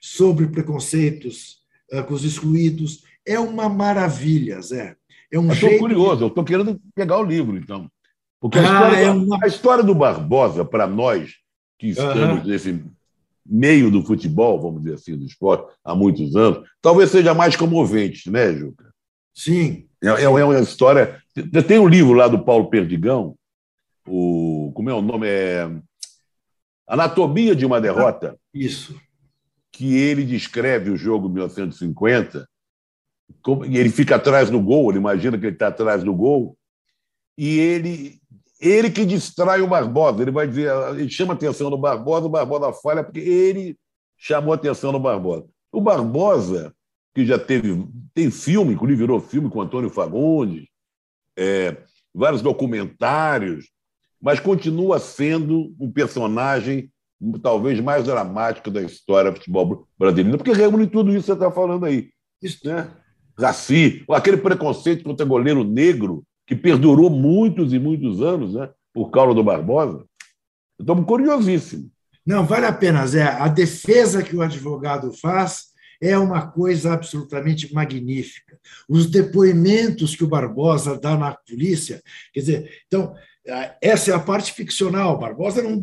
[0.00, 3.04] sobre preconceitos uh, com os excluídos.
[3.26, 4.96] É uma maravilha, Zé.
[5.34, 7.90] É um eu estou curioso, eu estou querendo pegar o livro, então.
[8.40, 9.38] Porque a, ah, história, é uma...
[9.42, 11.34] a história do Barbosa, para nós
[11.76, 12.46] que estamos uhum.
[12.46, 12.84] nesse
[13.44, 18.30] meio do futebol, vamos dizer assim, do esporte, há muitos anos, talvez seja mais comovente,
[18.30, 18.94] né, Juca?
[19.34, 19.88] Sim.
[20.00, 21.20] É, é, é uma história.
[21.66, 23.34] Tem um livro lá do Paulo Perdigão,
[24.06, 25.26] o, como é o nome?
[25.26, 25.68] É
[26.86, 28.38] Anatomia de uma Derrota.
[28.52, 28.94] Isso.
[29.72, 32.46] Que ele descreve o jogo de 1950
[33.66, 36.56] e ele fica atrás do gol, ele imagina que ele está atrás do gol,
[37.36, 38.20] e ele
[38.60, 42.30] ele que distrai o Barbosa, ele vai dizer, ele chama a atenção do Barbosa, o
[42.30, 43.76] Barbosa falha porque ele
[44.16, 45.46] chamou a atenção do Barbosa.
[45.70, 46.74] O Barbosa,
[47.14, 50.66] que já teve, tem filme, inclusive virou filme com Antônio Fagundes,
[51.36, 51.76] é,
[52.14, 53.66] vários documentários,
[54.20, 56.90] mas continua sendo um personagem
[57.42, 61.50] talvez mais dramático da história do futebol brasileiro, porque reúne tudo isso que você está
[61.50, 62.10] falando aí.
[62.40, 62.90] Isso, né?
[63.38, 69.34] Racismo, aquele preconceito contra goleiro negro que perdurou muitos e muitos anos, né, por causa
[69.34, 70.04] do Barbosa.
[70.78, 71.88] Estamos curiosíssimos.
[72.26, 73.22] Não, vale a pena, Zé.
[73.22, 78.58] A defesa que o advogado faz é uma coisa absolutamente magnífica.
[78.88, 83.14] Os depoimentos que o Barbosa dá na polícia, quer dizer, então,
[83.80, 85.18] essa é a parte ficcional.
[85.18, 85.82] Barbosa não,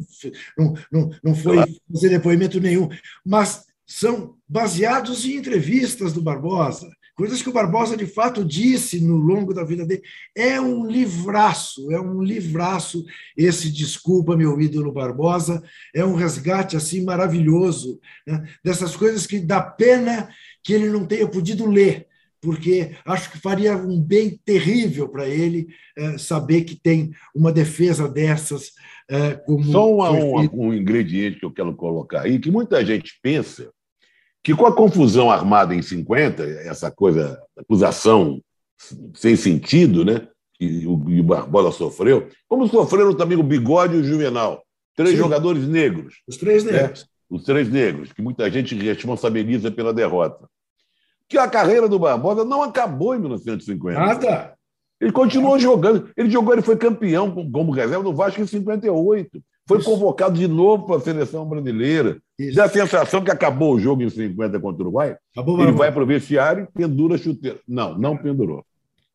[0.57, 1.57] não, não, não foi
[1.91, 2.89] fazer depoimento nenhum,
[3.25, 6.89] mas são baseados em entrevistas do Barbosa
[7.21, 10.01] coisas que o Barbosa de fato disse no longo da vida dele.
[10.35, 13.05] É um livraço, é um livraço
[13.37, 15.61] esse Desculpa, meu ídolo Barbosa.
[15.93, 18.43] É um resgate assim maravilhoso né?
[18.63, 20.29] dessas coisas que dá pena
[20.63, 22.07] que ele não tenha podido ler,
[22.41, 28.09] porque acho que faria um bem terrível para ele é, saber que tem uma defesa
[28.09, 28.71] dessas.
[29.07, 33.13] É, como Só um, um, um ingrediente que eu quero colocar aí, que muita gente
[33.21, 33.71] pensa
[34.43, 38.41] que com a confusão armada em 50, essa coisa, acusação
[39.13, 40.27] sem sentido, né?
[40.53, 44.63] que o, o Barbosa sofreu, como sofreram também o Bigode e o Juvenal,
[44.95, 45.17] três Sim.
[45.17, 46.21] jogadores negros.
[46.27, 46.73] Os três né?
[46.73, 47.01] negros.
[47.01, 47.07] Né?
[47.29, 50.47] Os três negros, que muita gente responsabiliza pela derrota.
[51.29, 53.99] Que a carreira do Barbosa não acabou em 1950.
[53.99, 54.53] Nada.
[54.99, 56.11] Ele continuou jogando.
[56.15, 59.41] Ele jogou, ele foi campeão como reserva do Vasco em 58.
[59.71, 62.21] Foi convocado de novo para a seleção brasileira.
[62.37, 62.55] Isso.
[62.55, 65.15] Dá a sensação que acabou o jogo em 50 contra o Uruguai.
[65.31, 67.59] Acabou, ele vai para o vestiário e pendura a chuteira.
[67.67, 68.65] Não, não pendurou.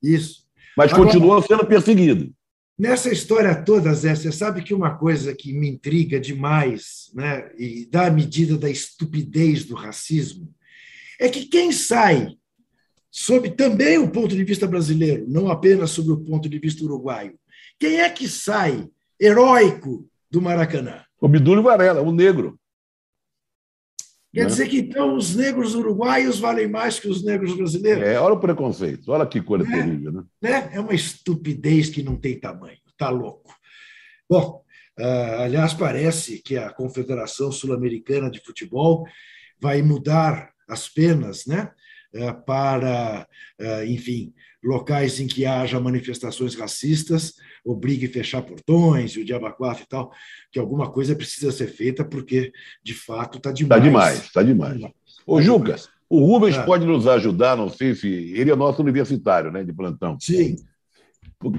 [0.02, 0.46] Isso.
[0.76, 2.32] Mas Agora, continuou sendo perseguido.
[2.78, 7.88] Nessa história toda, Zé, você sabe que uma coisa que me intriga demais, né, e
[7.90, 10.48] dá a medida da estupidez do racismo,
[11.18, 12.36] é que quem sai
[13.10, 17.34] sob também o ponto de vista brasileiro, não apenas sob o ponto de vista uruguaio,
[17.78, 18.86] quem é que sai
[19.18, 21.02] heróico do Maracanã?
[21.18, 22.60] O Bidúlio Varela, o negro.
[24.34, 24.46] Quer né?
[24.48, 28.04] dizer que então os negros uruguaios valem mais que os negros brasileiros?
[28.04, 30.12] É, olha o preconceito, olha que coisa é, terrível.
[30.12, 30.24] Né?
[30.42, 30.70] né?
[30.74, 33.50] É uma estupidez que não tem tamanho, está louco.
[34.28, 34.62] Bom,
[35.00, 39.06] uh, aliás, parece que a Confederação Sul-Americana de Futebol
[39.58, 41.70] vai mudar as penas né,
[42.14, 43.26] uh, para,
[43.58, 47.34] uh, enfim, locais em que haja manifestações racistas,
[47.66, 50.12] obrigue a fechar portões e o diabo quatro e tal,
[50.52, 52.52] que alguma coisa precisa ser feita, porque,
[52.82, 53.82] de fato, está demais.
[53.82, 54.70] Está demais, está demais.
[54.70, 54.94] Tá demais.
[55.26, 56.62] Ô, Jucas, o Rubens é.
[56.64, 58.08] pode nos ajudar, não sei se...
[58.08, 60.16] Ele é nosso universitário, né, de plantão.
[60.20, 60.56] Sim.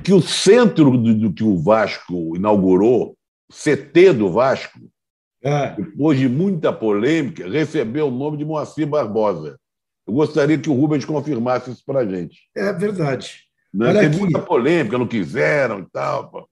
[0.03, 3.17] Que o centro do, do que o Vasco inaugurou,
[3.51, 4.79] CT do Vasco,
[5.43, 5.75] é.
[5.75, 9.59] depois de muita polêmica, recebeu o nome de Moacir Barbosa.
[10.07, 12.49] Eu gostaria que o Rubens confirmasse isso para a gente.
[12.55, 13.46] É verdade.
[13.77, 13.89] Né?
[13.89, 14.19] Olha Teve aqui.
[14.19, 16.31] muita polêmica, não quiseram e tal.
[16.31, 16.49] Pô.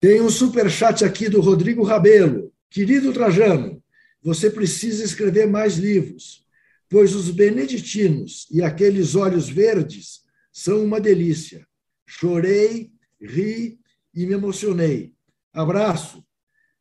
[0.00, 2.52] Tem um superchat aqui do Rodrigo Rabelo.
[2.68, 3.80] Querido Trajano,
[4.20, 6.44] você precisa escrever mais livros,
[6.88, 11.64] pois os beneditinos e aqueles olhos verdes são uma delícia.
[12.04, 12.90] Chorei,
[13.20, 13.78] ri
[14.12, 15.12] e me emocionei.
[15.54, 16.24] Abraço.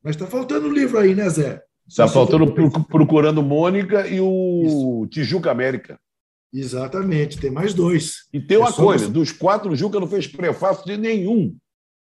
[0.03, 1.61] Mas está faltando um livro aí, né, Zé?
[1.87, 2.51] Está faltando
[2.85, 5.99] Procurando Mônica e o Tijuca América.
[6.53, 8.27] Exatamente, tem mais dois.
[8.33, 11.55] E tem uma É coisa: você- dos quatro, o Juca não fez prefácio de nenhum.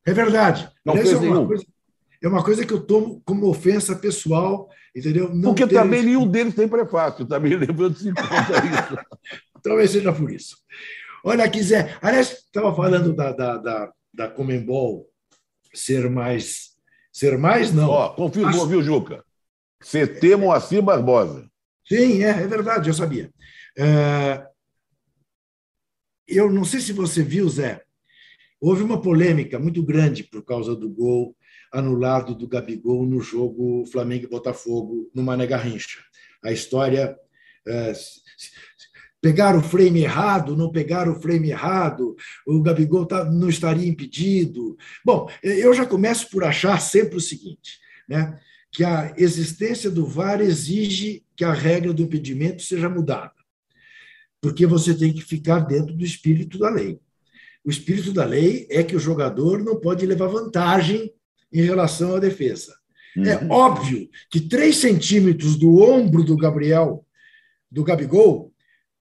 [0.07, 0.69] É verdade.
[0.85, 1.47] Não Aliás, fez é, uma nenhum.
[1.49, 1.65] coisa,
[2.23, 5.29] é uma coisa que eu tomo como ofensa pessoal, entendeu?
[5.35, 7.27] Não Porque ter- também nenhum deles tem prefácio.
[7.27, 8.27] Também levando-se em conta
[8.65, 8.99] isso.
[9.63, 10.57] Talvez seja por isso.
[11.25, 11.97] Olha aqui, Zé.
[12.01, 15.09] Aliás, estava falando da, da, da, da Comembol
[15.75, 16.77] ser mais.
[17.13, 17.89] Ser mais, não.
[17.91, 19.25] Ó, confirmou, Acho- viu, Juca?
[19.83, 21.49] CT Moacir Barbosa.
[21.87, 23.31] Sim, é, é verdade, eu sabia.
[23.79, 24.47] É,
[26.27, 27.83] eu não sei se você viu, Zé,
[28.61, 31.37] houve uma polêmica muito grande por causa do gol
[31.73, 36.01] anulado do Gabigol no jogo Flamengo e Botafogo, no Mané Garrincha.
[36.43, 37.17] A história.
[37.67, 37.93] é,
[39.21, 42.15] pegaram o frame errado, não pegaram o frame errado,
[42.47, 44.77] o Gabigol tá, não estaria impedido.
[45.05, 48.39] Bom, eu já começo por achar sempre o seguinte, né?
[48.71, 53.33] que a existência do VAR exige que a regra do impedimento seja mudada,
[54.47, 57.01] porque você tem que ficar dentro do espírito da lei.
[57.65, 61.13] O espírito da lei é que o jogador não pode levar vantagem
[61.53, 62.73] em relação à defesa.
[63.17, 63.51] É Uhum.
[63.51, 67.05] óbvio que três centímetros do ombro do Gabriel,
[67.69, 68.53] do Gabigol,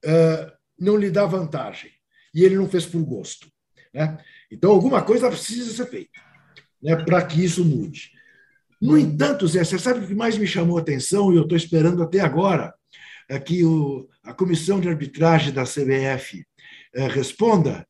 [0.04, 1.92] eh, não lhe dá vantagem.
[2.34, 3.48] E ele não fez por gosto.
[3.94, 4.18] Né?
[4.52, 6.20] Então, alguma coisa precisa ser feita
[6.82, 8.10] né, para que isso mude.
[8.82, 11.56] No entanto, Zé, você sabe o que mais me chamou a atenção, e eu estou
[11.56, 12.74] esperando até agora é
[13.40, 16.46] que o, a comissão de arbitragem da CBF
[16.94, 17.86] eh, responda.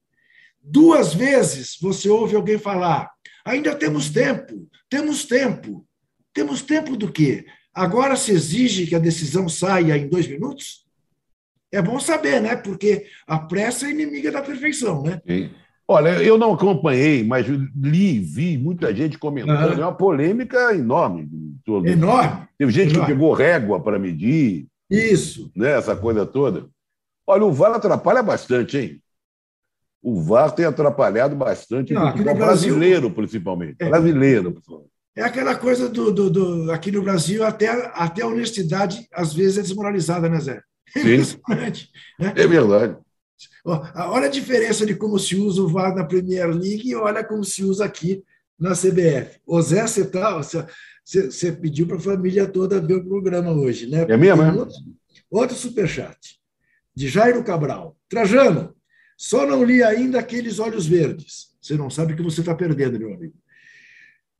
[0.62, 3.10] Duas vezes você ouve alguém falar:
[3.46, 5.86] ainda temos tempo, temos tempo.
[6.34, 7.46] Temos tempo do quê?
[7.74, 10.86] Agora se exige que a decisão saia em dois minutos?
[11.72, 12.56] É bom saber, né?
[12.56, 15.22] Porque a pressa é inimiga da perfeição, né?
[15.28, 15.50] Sim.
[15.88, 19.52] Olha, eu não acompanhei, mas li, vi muita gente comentando.
[19.74, 19.82] Aham.
[19.82, 21.30] É uma polêmica enorme.
[21.64, 22.48] torno- Enorme.
[22.58, 23.14] Teve gente que Enorme.
[23.14, 25.52] pegou régua para medir, Isso.
[25.56, 26.68] né, essa coisa toda.
[27.28, 29.02] Olha, o VAR atrapalha bastante, hein?
[30.02, 33.76] O VAR tem atrapalhado bastante Não, o Brasil- brasileiro, principalmente.
[33.80, 33.90] É.
[33.90, 34.52] Brasileiro.
[34.52, 34.90] principalmente.
[35.18, 39.58] É aquela coisa do, do, do- aqui no Brasil, até, até a honestidade às vezes
[39.58, 40.62] é desmoralizada, né, Zé?
[40.96, 41.90] É impressionante.
[42.20, 42.34] né?
[42.36, 42.98] É verdade.
[43.96, 47.44] Olha a diferença de como se usa o VAR na Premier League e olha como
[47.44, 48.24] se usa aqui
[48.60, 49.40] na CBF.
[49.46, 50.38] Ô Zé, você, tá,
[51.06, 54.06] você, pediu para a família toda ver o programa hoje, né?
[54.10, 54.54] É mesmo, Tem é?
[54.54, 54.76] Outro,
[55.30, 56.40] outro superchat,
[56.96, 57.96] de Jairo Cabral.
[58.10, 58.76] Trajano,
[59.16, 61.56] só não li ainda aqueles olhos verdes.
[61.62, 63.36] Você não sabe o que você está perdendo, meu amigo.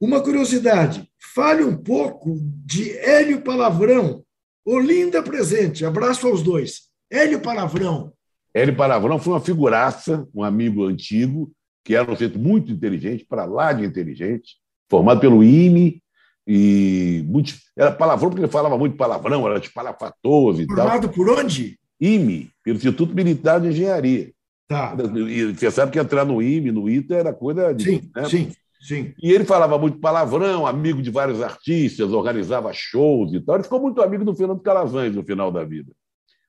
[0.02, 4.26] Uma curiosidade, fale um pouco de Hélio Palavrão.
[4.66, 6.90] Olinda presente, abraço aos dois.
[7.10, 8.12] Hélio Palavrão,
[8.56, 11.52] Hélio Palavrão foi uma figuraça, um amigo antigo,
[11.84, 14.56] que era um centro muito inteligente, para lá de inteligente,
[14.90, 16.02] formado pelo IME,
[16.48, 20.78] e muito, era palavrão porque ele falava muito palavrão, era espalhafatoso e tal.
[20.78, 21.80] formado por onde?
[22.00, 24.32] IME, pelo Instituto Militar de Engenharia.
[24.68, 24.96] Tá.
[25.28, 27.84] E você sabe que entrar no IME, no ITA, era coisa de.
[27.84, 28.26] Sim, né?
[28.30, 29.14] sim, sim.
[29.22, 33.56] E ele falava muito palavrão, amigo de vários artistas, organizava shows e tal.
[33.56, 35.92] Ele ficou muito amigo do Fernando Calazans no final da vida.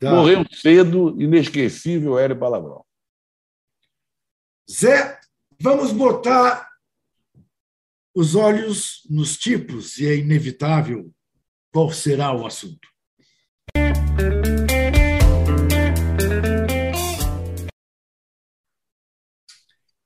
[0.01, 0.11] Tá.
[0.11, 2.85] Morreu cedo, inesquecível Hélio Palavrão.
[4.71, 5.19] Zé,
[5.61, 6.66] vamos botar
[8.17, 11.13] os olhos nos tipos, e é inevitável
[11.71, 12.89] qual será o assunto.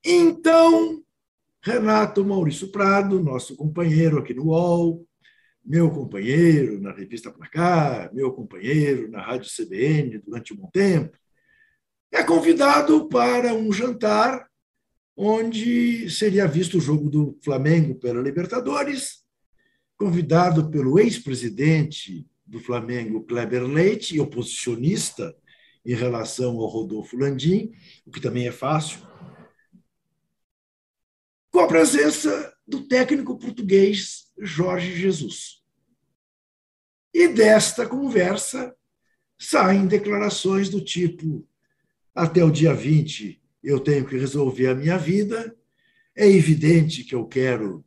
[0.05, 1.05] Então,
[1.63, 5.07] Renato Maurício Prado, nosso companheiro aqui no UOL,
[5.65, 11.17] meu companheiro na revista Pra Cá, meu companheiro na Rádio CBN durante um bom tempo,
[12.11, 14.50] é convidado para um jantar
[15.17, 19.25] onde seria visto o jogo do Flamengo pela Libertadores,
[19.97, 25.37] convidado pelo ex-presidente do Flamengo, Kleber Leite, oposicionista
[25.85, 27.73] em relação ao Rodolfo Landim,
[28.05, 29.01] o que também é fácil,
[31.51, 35.61] com a presença do técnico português Jorge Jesus.
[37.13, 38.75] E desta conversa
[39.39, 41.47] saem declarações do tipo:
[42.15, 45.55] até o dia 20 eu tenho que resolver a minha vida,
[46.17, 47.85] é evidente que eu quero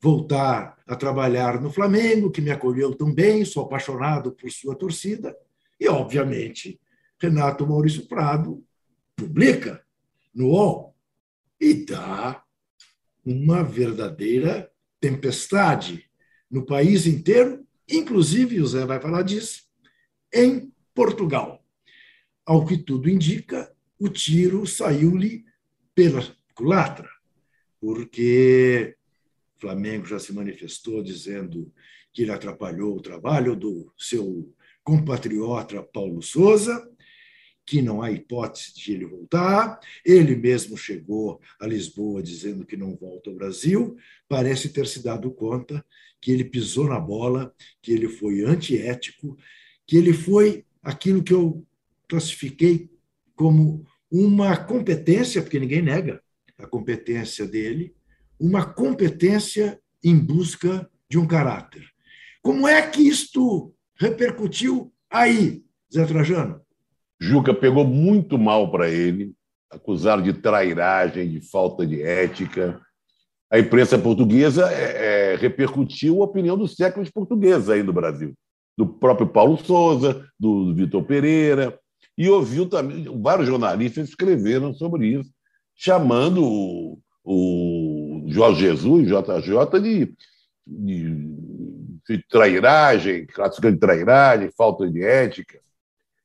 [0.00, 5.36] voltar a trabalhar no Flamengo, que me acolheu tão bem, sou apaixonado por sua torcida,
[5.78, 6.80] e, obviamente,
[7.20, 8.64] Renato Maurício Prado
[9.16, 9.84] publica
[10.34, 10.96] no UOL
[11.60, 12.42] e dá
[13.24, 14.70] uma verdadeira
[15.00, 16.04] tempestade
[16.50, 19.62] no país inteiro, inclusive, o Zé vai falar disso,
[20.32, 21.64] em Portugal.
[22.44, 23.72] Ao que tudo indica,
[24.02, 25.44] o tiro saiu-lhe
[25.94, 26.20] pela
[26.56, 27.08] culatra,
[27.80, 28.96] porque
[29.56, 31.72] o Flamengo já se manifestou dizendo
[32.12, 36.90] que ele atrapalhou o trabalho do seu compatriota Paulo Souza,
[37.64, 39.78] que não há hipótese de ele voltar.
[40.04, 43.96] Ele mesmo chegou a Lisboa dizendo que não volta ao Brasil.
[44.28, 45.84] Parece ter se dado conta
[46.20, 49.38] que ele pisou na bola, que ele foi antiético,
[49.86, 51.64] que ele foi aquilo que eu
[52.08, 52.90] classifiquei
[53.36, 56.20] como uma competência, porque ninguém nega
[56.58, 57.94] a competência dele,
[58.38, 61.82] uma competência em busca de um caráter.
[62.42, 66.60] Como é que isto repercutiu aí, Zé Trajano?
[67.18, 69.32] Juca pegou muito mal para ele,
[69.70, 72.80] acusado de trairagem, de falta de ética.
[73.50, 78.34] A imprensa portuguesa é, é, repercutiu a opinião dos séculos portugueses aí no Brasil,
[78.76, 81.78] do próprio Paulo Souza, do Vitor Pereira,
[82.16, 85.30] e ouviu também, vários jornalistas escreveram sobre isso,
[85.74, 90.14] chamando o, o Jorge Jesus, JJ, de,
[90.66, 95.58] de, trairagem, classificando de trairagem, falta de ética.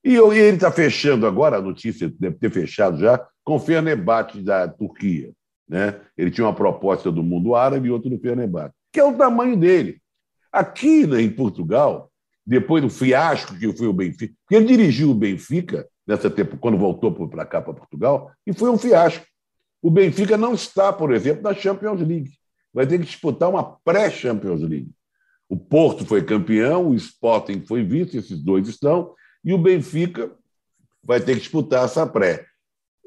[0.04, 4.68] E, ele está fechando agora, a notícia deve ter fechado já, com o Fenerbahçe da
[4.68, 5.32] Turquia.
[5.68, 6.00] Né?
[6.18, 9.58] Ele tinha uma proposta do mundo árabe e outra do Fenerbahçe, que é o tamanho
[9.58, 10.02] dele.
[10.52, 12.12] Aqui né, em Portugal,
[12.48, 16.78] depois do fiasco que foi o Benfica, porque ele dirigiu o Benfica nessa tempo, quando
[16.78, 19.26] voltou para cá, para Portugal, e foi um fiasco.
[19.82, 22.32] O Benfica não está, por exemplo, na Champions League.
[22.74, 24.90] Vai ter que disputar uma pré-Champions League.
[25.50, 30.32] O Porto foi campeão, o Sporting foi vice, esses dois estão, e o Benfica
[31.04, 32.46] vai ter que disputar essa pré.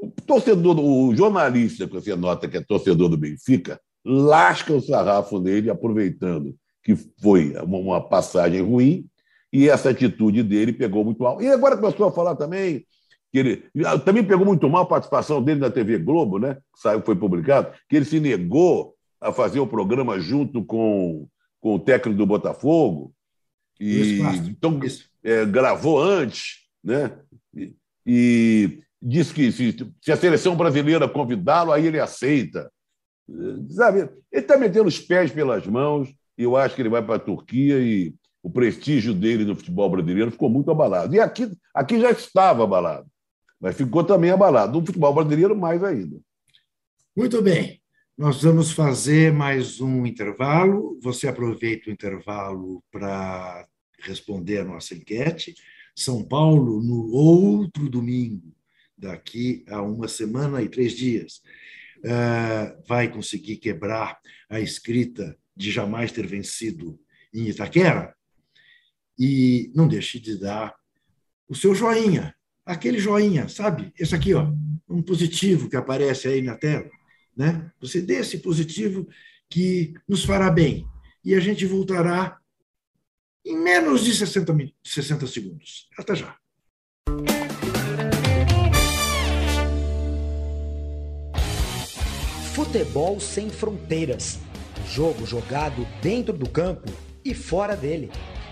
[0.02, 5.38] O torcedor, o jornalista que você nota que é torcedor do Benfica, lasca o sarrafo
[5.40, 9.06] nele, aproveitando que foi uma passagem ruim
[9.52, 11.40] e essa atitude dele pegou muito mal.
[11.42, 12.86] E agora começou a falar também
[13.32, 13.70] que ele
[14.04, 16.58] também pegou muito mal a participação dele na TV Globo, né?
[16.74, 21.28] Saiu, foi publicado, que ele se negou a fazer o programa junto com,
[21.60, 23.12] com o técnico do Botafogo.
[23.78, 24.80] E, então,
[25.22, 27.18] é, gravou antes, né?
[27.54, 27.74] E,
[28.04, 32.70] e disse que se, se, a seleção brasileira convidá-lo, aí ele aceita.
[33.70, 34.00] Sabe?
[34.00, 37.20] Ele está metendo os pés pelas mãos, e eu acho que ele vai para a
[37.20, 38.12] Turquia e
[38.42, 41.14] o prestígio dele no futebol brasileiro ficou muito abalado.
[41.14, 43.06] E aqui, aqui já estava abalado,
[43.60, 44.78] mas ficou também abalado.
[44.78, 46.18] No futebol brasileiro, mais ainda.
[47.16, 47.80] Muito bem.
[48.16, 50.98] Nós vamos fazer mais um intervalo.
[51.02, 53.66] Você aproveita o intervalo para
[54.00, 55.54] responder a nossa enquete.
[55.94, 58.54] São Paulo, no outro domingo,
[58.96, 61.40] daqui a uma semana e três dias,
[62.04, 64.18] eh, vai conseguir quebrar
[64.48, 66.98] a escrita de jamais ter vencido
[67.32, 68.14] em Itaquera?
[69.22, 70.74] E não deixe de dar
[71.46, 73.92] o seu joinha, aquele joinha, sabe?
[73.98, 74.50] Esse aqui, ó,
[74.88, 76.88] um positivo que aparece aí na tela.
[77.36, 77.70] Né?
[77.82, 79.06] Você dê esse positivo
[79.50, 80.86] que nos fará bem.
[81.22, 82.38] E a gente voltará
[83.44, 85.86] em menos de 60, 60 segundos.
[85.98, 86.36] Até já.
[92.54, 94.38] Futebol sem fronteiras.
[94.88, 96.90] Jogo jogado dentro do campo
[97.22, 98.10] e fora dele.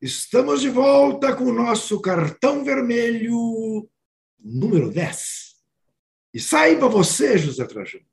[0.00, 3.88] Estamos de volta com o nosso cartão vermelho
[4.38, 5.56] número 10.
[6.32, 8.04] E saiba você, José Trajano,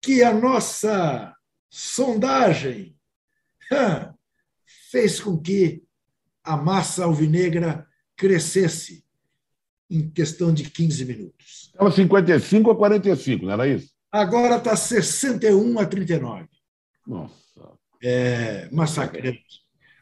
[0.00, 1.34] que a nossa
[1.68, 2.96] sondagem
[4.90, 5.82] fez com que
[6.42, 7.86] a massa alvinegra
[8.16, 9.04] crescesse
[9.90, 11.70] em questão de 15 minutos.
[11.72, 13.92] Estava 55 a 45, não era isso?
[14.10, 16.48] Agora está 61 a 39.
[17.06, 17.34] Nossa.
[18.02, 19.42] É, massacre.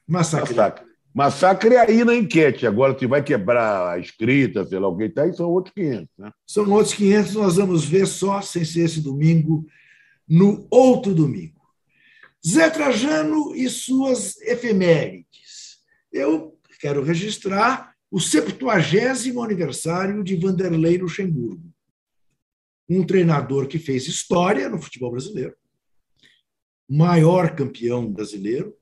[0.06, 0.91] Massacre.
[1.14, 1.74] Massacre.
[1.74, 2.66] É aí na enquete.
[2.66, 6.08] Agora, se vai quebrar a escrita, sei lá que está, aí são outros 500.
[6.18, 6.32] Né?
[6.46, 9.66] São outros 500, nós vamos ver só, sem ser esse domingo,
[10.28, 11.60] no outro domingo.
[12.46, 15.78] Zé Trajano e suas efemérides.
[16.12, 18.70] Eu quero registrar o 70
[19.42, 21.72] aniversário de Vanderlei Luxemburgo,
[22.88, 25.56] um treinador que fez história no futebol brasileiro,
[26.88, 28.76] maior campeão brasileiro,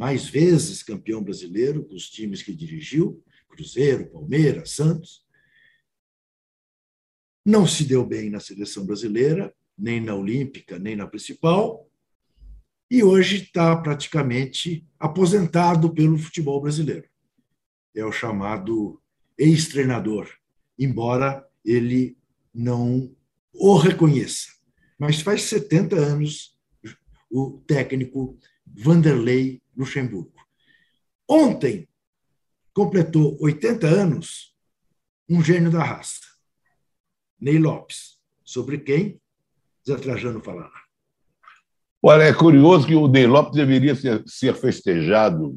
[0.00, 5.26] mais vezes campeão brasileiro com os times que dirigiu, Cruzeiro, Palmeiras, Santos.
[7.44, 11.86] Não se deu bem na seleção brasileira, nem na Olímpica, nem na principal,
[12.90, 17.06] e hoje está praticamente aposentado pelo futebol brasileiro.
[17.94, 19.02] É o chamado
[19.36, 20.30] ex-treinador,
[20.78, 22.16] embora ele
[22.54, 23.14] não
[23.52, 24.48] o reconheça.
[24.98, 26.58] Mas faz 70 anos
[27.30, 30.32] o técnico Vanderlei Luxemburgo.
[31.28, 31.88] Ontem
[32.72, 34.54] completou 80 anos
[35.28, 36.20] um gênio da raça,
[37.40, 39.20] Ney Lopes, sobre quem
[39.86, 40.80] Zé Trajano falará.
[42.02, 45.56] Olha, é curioso que o Ney Lopes deveria ser, ser festejado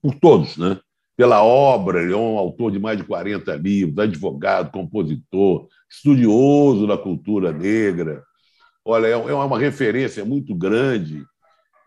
[0.00, 0.80] por todos, né?
[1.16, 6.96] pela obra, ele é um autor de mais de 40 livros, advogado, compositor, estudioso da
[6.96, 8.24] cultura negra.
[8.84, 11.24] Olha, é, é uma referência muito grande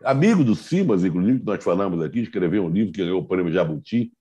[0.04, 3.52] amigo do Simas, inclusive, que nós falamos aqui, escreveu um livro que ganhou o prêmio
[3.52, 4.12] Jabuti.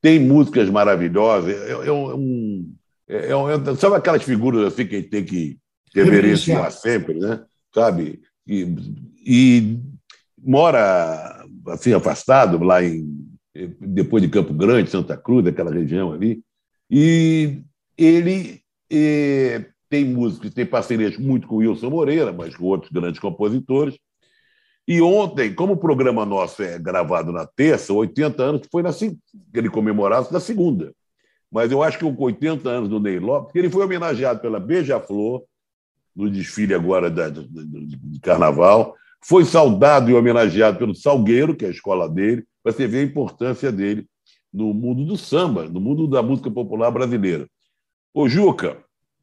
[0.00, 1.54] Tem músicas maravilhosas.
[1.54, 2.72] É, é, um,
[3.08, 5.58] é, é, é sabe aquelas figuras assim que a gente tem que
[5.94, 7.44] reverenciar sempre, né?
[7.74, 8.20] Sabe?
[8.46, 8.74] E,
[9.24, 9.78] e,
[10.38, 13.22] mora assim afastado lá em
[13.80, 16.42] depois de Campo Grande, Santa Cruz, aquela região ali.
[16.90, 17.62] E
[17.96, 23.98] ele e, tem músicos, tem parcerias muito com Wilson Moreira, mas com outros grandes compositores.
[24.86, 29.16] E ontem, como o programa nosso é gravado na terça, 80 anos, foi na, que
[29.54, 30.92] ele comemorasse na segunda.
[31.50, 35.44] Mas eu acho que com 80 anos do Ney Lopes, ele foi homenageado pela Beija-Flor,
[36.14, 41.68] no desfile agora da, de, de, carnaval, foi saudado e homenageado pelo Salgueiro, que é
[41.68, 44.06] a escola dele, para você ver a importância dele
[44.52, 47.48] no mundo do samba, no mundo da música popular brasileira.
[48.12, 48.78] Ô, Juca,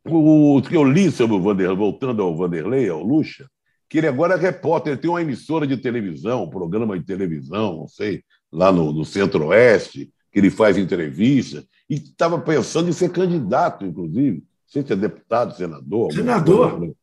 [0.06, 3.48] o que eu li sobre o Vanderlei, voltando ao Vanderlei, ao Lucha,
[3.90, 7.78] que ele agora é repórter, ele tem uma emissora de televisão, um programa de televisão,
[7.78, 13.10] não sei, lá no, no Centro-Oeste, que ele faz entrevista, e estava pensando em ser
[13.10, 14.38] candidato, inclusive.
[14.38, 16.14] Não sei se é deputado, senador.
[16.14, 16.96] Senador.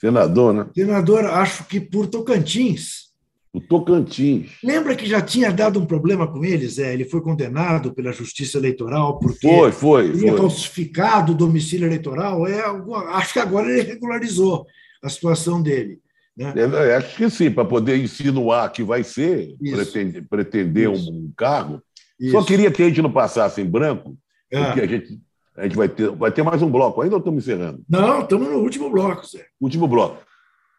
[0.00, 0.66] Senador, né?
[0.72, 3.08] Senador, acho que por Tocantins.
[3.52, 4.50] O Tocantins.
[4.62, 6.94] Lembra que já tinha dado um problema com ele, Zé?
[6.94, 10.40] Ele foi condenado pela Justiça Eleitoral porque foi, foi, tinha foi.
[10.40, 12.46] falsificado o domicílio eleitoral.
[12.46, 12.62] É,
[13.08, 14.64] acho que agora ele regularizou
[15.02, 15.98] a situação dele.
[16.38, 16.54] Né?
[16.56, 21.82] É, acho que sim, para poder insinuar que vai ser, pretender, pretender um cargo.
[22.18, 22.30] Isso.
[22.30, 24.16] Só queria que a gente não passasse em branco,
[24.48, 24.64] é.
[24.64, 25.20] porque a gente,
[25.56, 27.02] a gente vai, ter, vai ter mais um bloco.
[27.02, 27.82] Ainda estamos encerrando?
[27.88, 29.46] Não, estamos no último bloco, Zé.
[29.60, 30.22] Último bloco.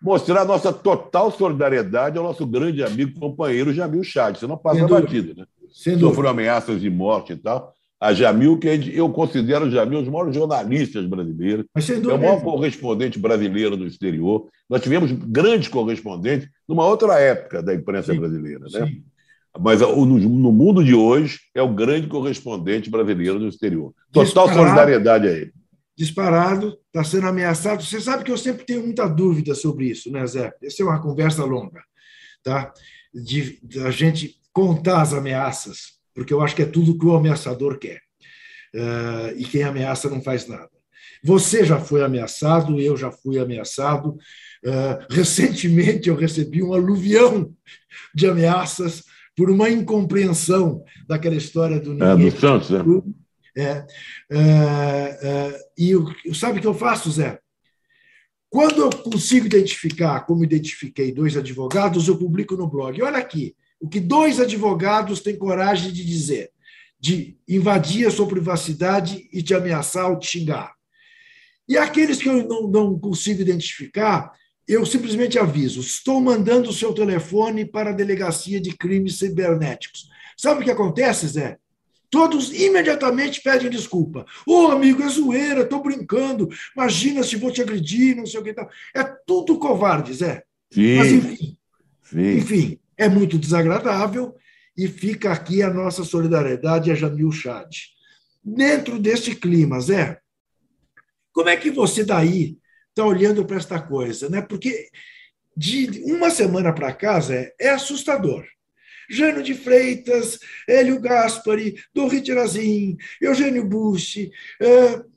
[0.01, 4.37] Mostrar a nossa total solidariedade ao nosso grande amigo e companheiro Jamil Chad.
[4.37, 5.45] Você não passa batido, né?
[5.69, 10.11] Sofreu ameaças de morte e tal a Jamil, que eu considero o Jamil um dos
[10.11, 11.65] maiores jornalistas brasileiros.
[11.75, 14.47] É o maior correspondente brasileiro no exterior.
[14.69, 18.65] Nós tivemos grandes correspondentes numa outra época da imprensa sim, brasileira.
[18.71, 18.85] Né?
[18.85, 19.03] Sim.
[19.59, 23.93] Mas no, no, mundo de hoje é o grande correspondente brasileiro no exterior.
[24.11, 25.53] Total disparado, solidariedade a ele.
[25.97, 27.83] Disparado, está sendo ameaçado.
[27.83, 30.53] Você sabe que eu sempre tenho muita dúvida sobre isso, né, Zé?
[30.63, 31.83] Essa é uma conversa longa,
[32.41, 32.71] tá?
[33.13, 37.15] De, de a gente contar as ameaças porque eu acho que é tudo que o
[37.15, 38.01] ameaçador quer.
[38.73, 40.69] Uh, e quem ameaça não faz nada.
[41.23, 44.17] Você já foi ameaçado, eu já fui ameaçado.
[44.63, 47.53] Uh, recentemente eu recebi um aluvião
[48.13, 49.03] de ameaças
[49.35, 52.27] por uma incompreensão daquela história do ninguém.
[52.27, 52.83] É, do Santos, né?
[53.57, 53.85] É,
[54.31, 57.39] é, e eu, sabe o que eu faço, Zé?
[58.49, 63.01] Quando eu consigo identificar, como identifiquei dois advogados, eu publico no blog.
[63.01, 66.51] Olha aqui, o que dois advogados têm coragem de dizer,
[66.99, 70.73] de invadir a sua privacidade e te ameaçar ou te xingar.
[71.67, 74.33] E aqueles que eu não, não consigo identificar,
[74.67, 80.09] eu simplesmente aviso: estou mandando o seu telefone para a delegacia de crimes cibernéticos.
[80.35, 81.57] Sabe o que acontece, Zé?
[82.09, 84.25] Todos imediatamente pedem desculpa.
[84.47, 86.49] Ô, oh, amigo, é zoeira, estou brincando.
[86.75, 88.67] Imagina se vou te agredir, não sei o que tal.
[88.95, 90.43] É tudo covarde, Zé.
[90.71, 90.95] Sim.
[90.95, 91.57] Mas, enfim.
[92.01, 92.37] Sim.
[92.37, 94.35] Enfim, é muito desagradável
[94.77, 97.73] e fica aqui a nossa solidariedade a Jamil Chad.
[98.43, 100.19] Dentro desse clima, Zé,
[101.31, 102.57] como é que você daí
[102.89, 104.29] está olhando para esta coisa?
[104.29, 104.41] Né?
[104.41, 104.89] Porque
[105.55, 108.45] de uma semana para Zé, é assustador.
[109.09, 110.37] Jânio de Freitas,
[110.67, 114.29] Hélio Gaspari, Dom Ritirazin, Eugênio Bush,
[114.61, 115.09] uh,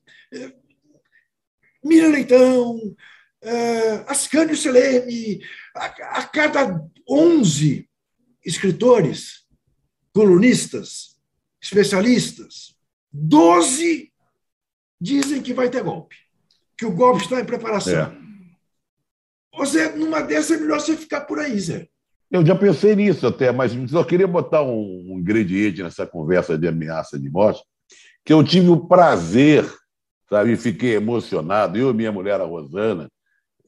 [1.85, 2.97] Miriam Leitão,
[3.43, 5.41] uh, Ascânio Selene,
[5.75, 5.87] a,
[6.19, 7.89] a cada 11
[8.45, 9.47] escritores,
[10.13, 11.17] colunistas,
[11.61, 12.75] especialistas,
[13.13, 14.13] 12
[15.01, 16.17] dizem que vai ter golpe,
[16.77, 18.13] que o golpe está em preparação.
[18.13, 18.23] É.
[19.57, 21.89] Você, numa dessas, é melhor você ficar por aí, Zé.
[22.31, 27.19] Eu já pensei nisso até, mas só queria botar um, ingrediente nessa conversa de ameaça
[27.19, 27.63] de morte,
[28.25, 29.71] que eu tive o prazer,
[30.31, 33.11] sabe, fiquei emocionado, eu e minha mulher, a Rosana.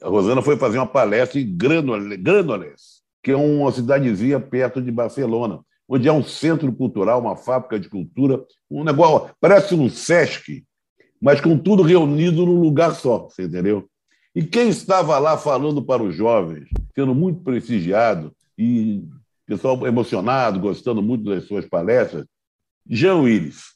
[0.03, 5.61] A Rosana foi fazer uma palestra em Granollers, que é uma cidadezinha perto de Barcelona,
[5.89, 10.65] onde é um centro cultural, uma fábrica de cultura, um negócio, parece um Sesc,
[11.21, 13.89] mas com tudo reunido num lugar só, você entendeu?
[14.35, 19.05] E quem estava lá falando para os jovens, sendo muito prestigiado e
[19.47, 22.27] pessoal emocionado, gostando muito das suas palestras,
[22.89, 23.75] Jean Willis.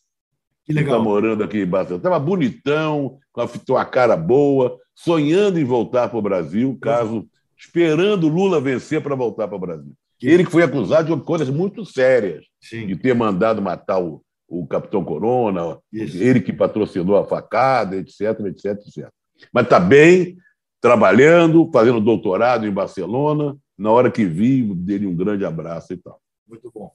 [0.65, 0.97] Que legal.
[0.97, 2.01] Está morando aqui em Barcelona.
[2.01, 7.25] Estava bonitão, com a cara boa, sonhando em voltar para o Brasil, caso
[7.57, 9.93] esperando Lula vencer para voltar para o Brasil.
[10.21, 12.85] Ele que foi acusado de coisas muito sérias, Sim.
[12.89, 16.21] de ter mandado matar o, o Capitão Corona, Isso.
[16.21, 19.09] ele que patrocinou a facada, etc, etc, etc.
[19.53, 20.37] Mas está bem,
[20.81, 23.57] trabalhando, fazendo doutorado em Barcelona.
[23.77, 26.21] Na hora que vi, dele um grande abraço e tal.
[26.49, 26.91] Muito bom.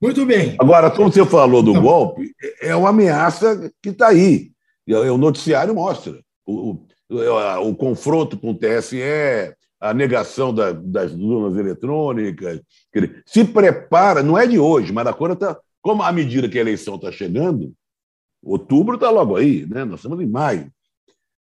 [0.00, 0.54] Muito bem.
[0.60, 4.52] Agora, como você falou do golpe, é uma ameaça que está aí.
[4.86, 6.22] O noticiário mostra.
[6.46, 6.78] O,
[7.10, 9.00] o, o, confronto com o TSE,
[9.80, 12.60] a negação da, das urnas eletrônicas.
[13.24, 15.58] Se prepara, não é de hoje, mas a coisa está.
[15.80, 17.72] Como à medida que a eleição está chegando,
[18.42, 19.84] outubro está logo aí, né?
[19.84, 20.70] nós estamos em maio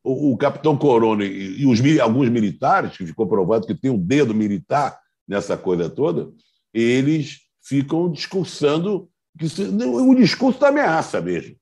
[0.04, 4.00] o, o capitão Corona e, e os, alguns militares, que ficou provado que tem um
[4.00, 6.32] dedo militar nessa coisa toda,
[6.74, 9.46] eles ficam discursando que
[9.86, 11.56] o discurso da ameaça mesmo.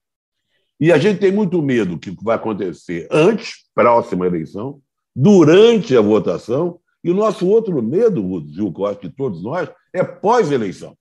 [0.79, 4.81] E a gente tem muito medo que vai acontecer antes, próxima eleição,
[5.15, 10.95] durante a votação, e o nosso outro medo, Gil Costa, de todos nós, é pós-eleição.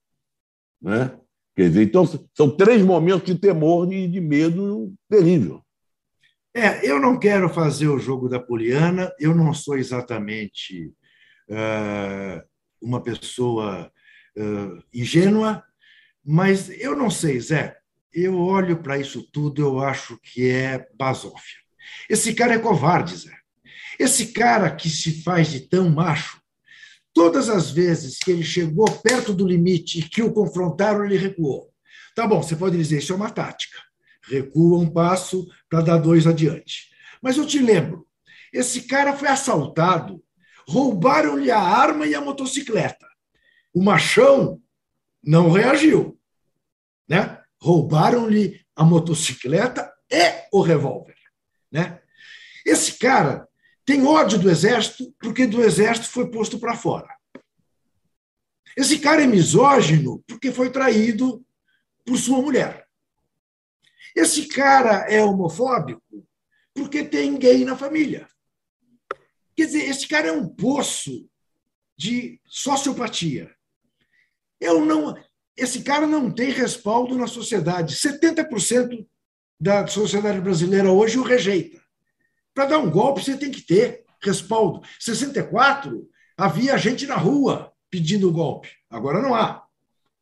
[0.81, 1.15] Né?
[1.55, 5.61] Quer dizer, então, são três momentos de temor e de medo terrível.
[6.55, 10.91] É, eu não quero fazer o jogo da Poliana, eu não sou exatamente
[11.49, 12.41] uh,
[12.81, 13.91] uma pessoa
[14.35, 15.63] uh, ingênua,
[16.25, 17.77] mas eu não sei, Zé.
[18.19, 21.57] Eu olho para isso tudo, eu acho que é basófia.
[22.09, 23.37] Esse cara é covarde, Zé.
[23.99, 26.41] Esse cara que se faz de tão macho,
[27.13, 31.71] todas as vezes que ele chegou perto do limite e que o confrontaram, ele recuou.
[32.15, 33.77] Tá bom, você pode dizer, isso é uma tática
[34.29, 36.89] recua um passo para dar dois adiante.
[37.21, 38.05] Mas eu te lembro,
[38.53, 40.23] esse cara foi assaltado,
[40.67, 43.07] roubaram-lhe a arma e a motocicleta.
[43.73, 44.61] O machão
[45.23, 46.19] não reagiu,
[47.07, 47.36] né?
[47.61, 51.17] Roubaram-lhe a motocicleta e o revólver,
[51.71, 52.01] né?
[52.65, 53.47] Esse cara
[53.85, 57.07] tem ódio do exército porque do exército foi posto para fora.
[58.75, 61.43] Esse cara é misógino porque foi traído
[62.05, 62.87] por sua mulher.
[64.15, 66.27] Esse cara é homofóbico
[66.73, 68.27] porque tem gay na família.
[69.55, 71.27] Quer dizer, esse cara é um poço
[71.97, 73.55] de sociopatia.
[74.59, 75.17] Eu não,
[75.57, 77.95] esse cara não tem respaldo na sociedade.
[77.95, 79.05] 70%
[79.59, 81.81] da sociedade brasileira hoje o rejeita.
[82.53, 84.81] Para dar um golpe, você tem que ter respaldo.
[84.99, 88.69] 64 havia gente na rua pedindo golpe.
[88.89, 89.63] Agora não há.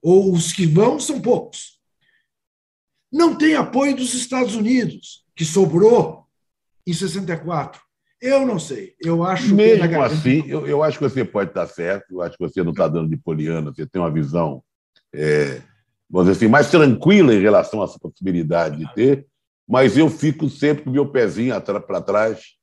[0.02, 1.80] Ou os que vão são poucos.
[3.12, 6.26] Não tem apoio dos Estados Unidos, que sobrou
[6.86, 7.82] em 64.
[8.22, 8.96] Eu não sei.
[9.02, 12.06] Eu acho Mesmo que assim, eu, eu, acho que você pode estar certo.
[12.12, 13.72] Eu acho que você não está dando de poliana.
[13.74, 14.64] Você tem uma visão,
[15.16, 15.62] é,
[16.10, 19.26] vamos dizer assim, mais tranquila em relação a essa possibilidade de ter.
[19.68, 22.54] Mas eu fico sempre com o meu pezinho para trás,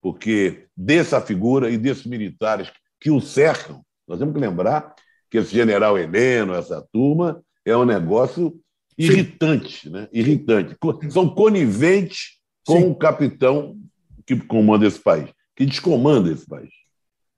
[0.00, 4.94] porque dessa figura e desses militares que o cercam, nós temos que lembrar
[5.30, 8.58] que esse general Heleno, essa turma, é um negócio
[8.96, 10.08] irritante, né?
[10.12, 10.76] Irritante.
[11.10, 12.90] São coniventes com Sim.
[12.90, 13.76] o capitão
[14.24, 16.70] que comanda esse país, que descomanda esse país.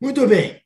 [0.00, 0.60] Muito bem.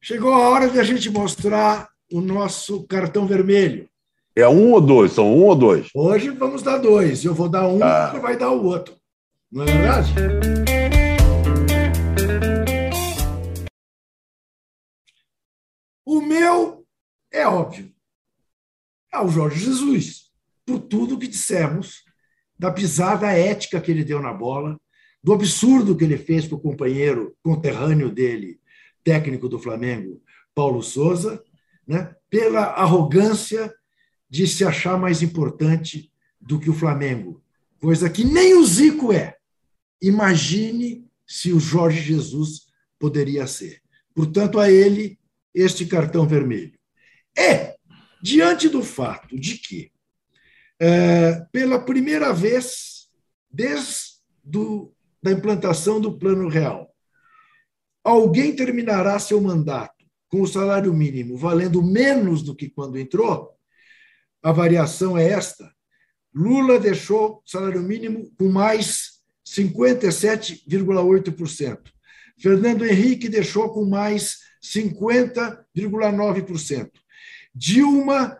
[0.00, 3.88] Chegou a hora de a gente mostrar o nosso cartão vermelho.
[4.34, 5.12] É um ou dois?
[5.12, 5.88] São um ou dois?
[5.94, 7.24] Hoje vamos dar dois.
[7.24, 8.10] Eu vou dar um, ah.
[8.10, 8.94] você vai dar o outro.
[9.50, 10.12] Não é verdade?
[16.04, 16.84] O meu
[17.32, 17.90] é óbvio.
[19.12, 20.26] É o Jorge Jesus
[20.66, 22.02] por tudo que dissemos,
[22.58, 24.76] da pisada ética que ele deu na bola,
[25.22, 28.60] do absurdo que ele fez para o companheiro conterrâneo dele,
[29.04, 30.20] técnico do Flamengo,
[30.54, 31.42] Paulo Souza,
[31.86, 33.72] né, pela arrogância
[34.28, 37.42] de se achar mais importante do que o Flamengo,
[37.80, 39.36] coisa que nem o Zico é.
[40.02, 42.66] Imagine se o Jorge Jesus
[42.98, 43.80] poderia ser.
[44.14, 45.18] Portanto, a ele
[45.54, 46.78] este cartão vermelho.
[47.36, 47.74] E,
[48.22, 49.92] diante do fato de que,
[50.80, 53.08] é, pela primeira vez,
[53.50, 56.94] desde do, da implantação do Plano Real,
[58.04, 59.95] alguém terminará seu mandato
[60.28, 63.56] com o salário mínimo valendo menos do que quando entrou,
[64.42, 65.74] a variação é esta.
[66.34, 69.16] Lula deixou salário mínimo com mais
[69.48, 71.78] 57,8%.
[72.38, 76.90] Fernando Henrique deixou com mais 50,9%.
[77.54, 78.38] Dilma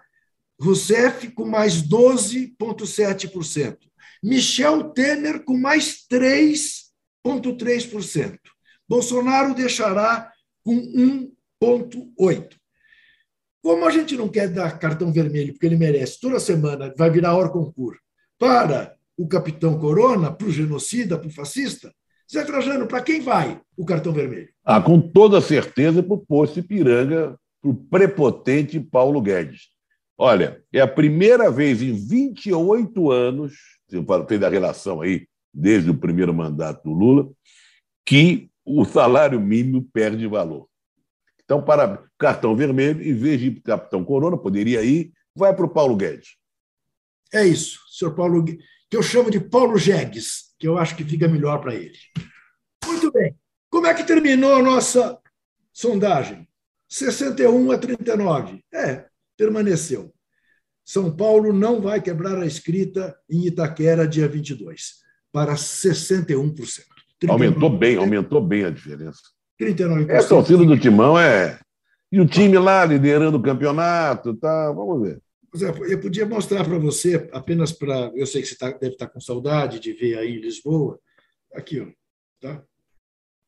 [0.61, 3.79] Rousseff com mais 12,7%.
[4.23, 8.39] Michel Temer com mais 3,3%.
[8.89, 10.31] Bolsonaro deixará
[10.63, 11.33] com
[11.63, 12.57] 1,8%.
[13.63, 17.35] Como a gente não quer dar cartão vermelho, porque ele merece, toda semana vai virar
[17.35, 18.01] hora concurso,
[18.39, 21.93] para o capitão Corona, para o genocida, para o fascista,
[22.31, 24.49] Zé Trajano, para quem vai o cartão vermelho?
[24.65, 29.69] Ah, com toda certeza para o posto Ipiranga, para o prepotente Paulo Guedes.
[30.19, 33.55] Olha, é a primeira vez em 28 anos,
[33.87, 37.31] você fez a relação aí, desde o primeiro mandato do Lula,
[38.05, 40.67] que o salário mínimo perde valor.
[41.47, 45.55] Então, para cartão vermelho, em vez de ir para o Capitão Corona, poderia ir, vai
[45.55, 46.37] para o Paulo Guedes.
[47.33, 48.59] É isso, senhor Paulo, que
[48.91, 51.97] eu chamo de Paulo Jegues, que eu acho que fica melhor para ele.
[52.85, 53.37] Muito bem.
[53.71, 55.19] Como é que terminou a nossa
[55.73, 56.49] sondagem?
[56.89, 58.65] 61 a 39.
[58.75, 60.13] É, permaneceu.
[60.85, 64.95] São Paulo não vai quebrar a escrita em Itaquera dia 22,
[65.33, 66.85] para 61%.
[67.29, 69.21] Aumentou bem, aumentou bem a diferença.
[69.61, 70.11] 39%.
[70.11, 71.59] Essa torcida do Timão é.
[72.11, 74.71] E o time lá liderando o campeonato, tá?
[74.73, 75.21] Vamos ver.
[75.89, 78.11] Eu podia mostrar para você, apenas para.
[78.15, 80.99] Eu sei que você tá, deve estar tá com saudade de ver aí em Lisboa.
[81.55, 81.87] Aqui, ó.
[82.41, 82.63] Tá?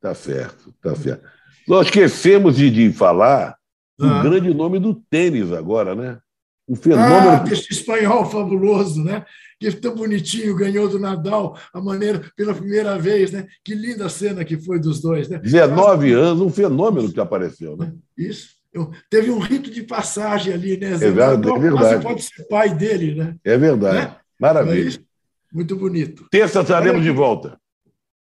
[0.00, 1.28] Tá certo, tá certo.
[1.66, 3.56] Nós esquecemos de, de falar
[3.98, 4.22] do ah.
[4.22, 6.18] grande nome do tênis agora, né?
[6.66, 7.30] O fenômeno.
[7.30, 9.24] Ah, esse espanhol fabuloso, né?
[9.60, 13.46] Que tão bonitinho, ganhou do Nadal a maneira, pela primeira vez, né?
[13.64, 15.38] Que linda cena que foi dos dois, né?
[15.38, 16.16] 19 Mas...
[16.16, 17.92] anos, um fenômeno que apareceu, né?
[18.16, 18.58] Isso.
[18.72, 20.92] Eu, teve um rito de passagem ali, né?
[20.92, 21.50] É verdade.
[21.50, 21.96] é verdade.
[21.96, 23.36] Você pode ser pai dele, né?
[23.44, 23.98] É verdade.
[23.98, 24.16] Né?
[24.38, 24.94] Maravilha.
[24.94, 26.26] É muito bonito.
[26.30, 27.58] Terça estaremos de volta.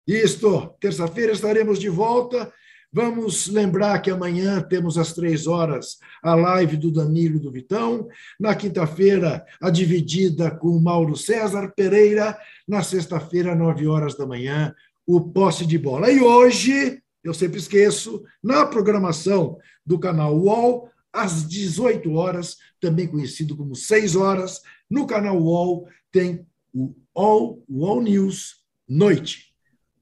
[0.08, 2.52] Isto, terça-feira estaremos de volta.
[2.94, 8.10] Vamos lembrar que amanhã temos às três horas a live do Danilo do Vitão.
[8.38, 12.38] Na quinta-feira, a dividida com Mauro César Pereira.
[12.68, 14.76] Na sexta-feira, nove horas da manhã,
[15.08, 16.12] o posse de bola.
[16.12, 23.56] E hoje, eu sempre esqueço, na programação do canal UOL, às 18 horas, também conhecido
[23.56, 29.51] como 6 horas, no canal UOL tem o All UOL News Noite.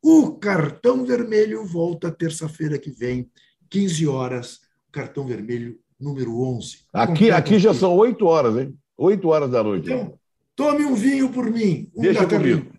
[0.02, 3.30] O cartão vermelho volta terça-feira que vem,
[3.70, 6.86] 15 horas, cartão vermelho número 11.
[6.94, 8.78] Aqui, aqui já são 8 horas, hein?
[8.98, 9.92] 8 horas da noite.
[9.92, 10.18] Então,
[10.56, 11.92] tome um vinho por mim.
[11.96, 12.72] Um Deixa comigo.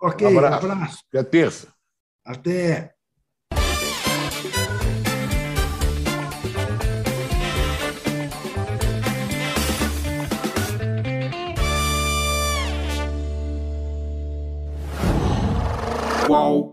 [0.00, 0.66] Ok, um abraço.
[0.66, 0.98] abraço.
[1.10, 1.68] Até terça.
[2.24, 2.94] Até.
[16.26, 16.67] Qual?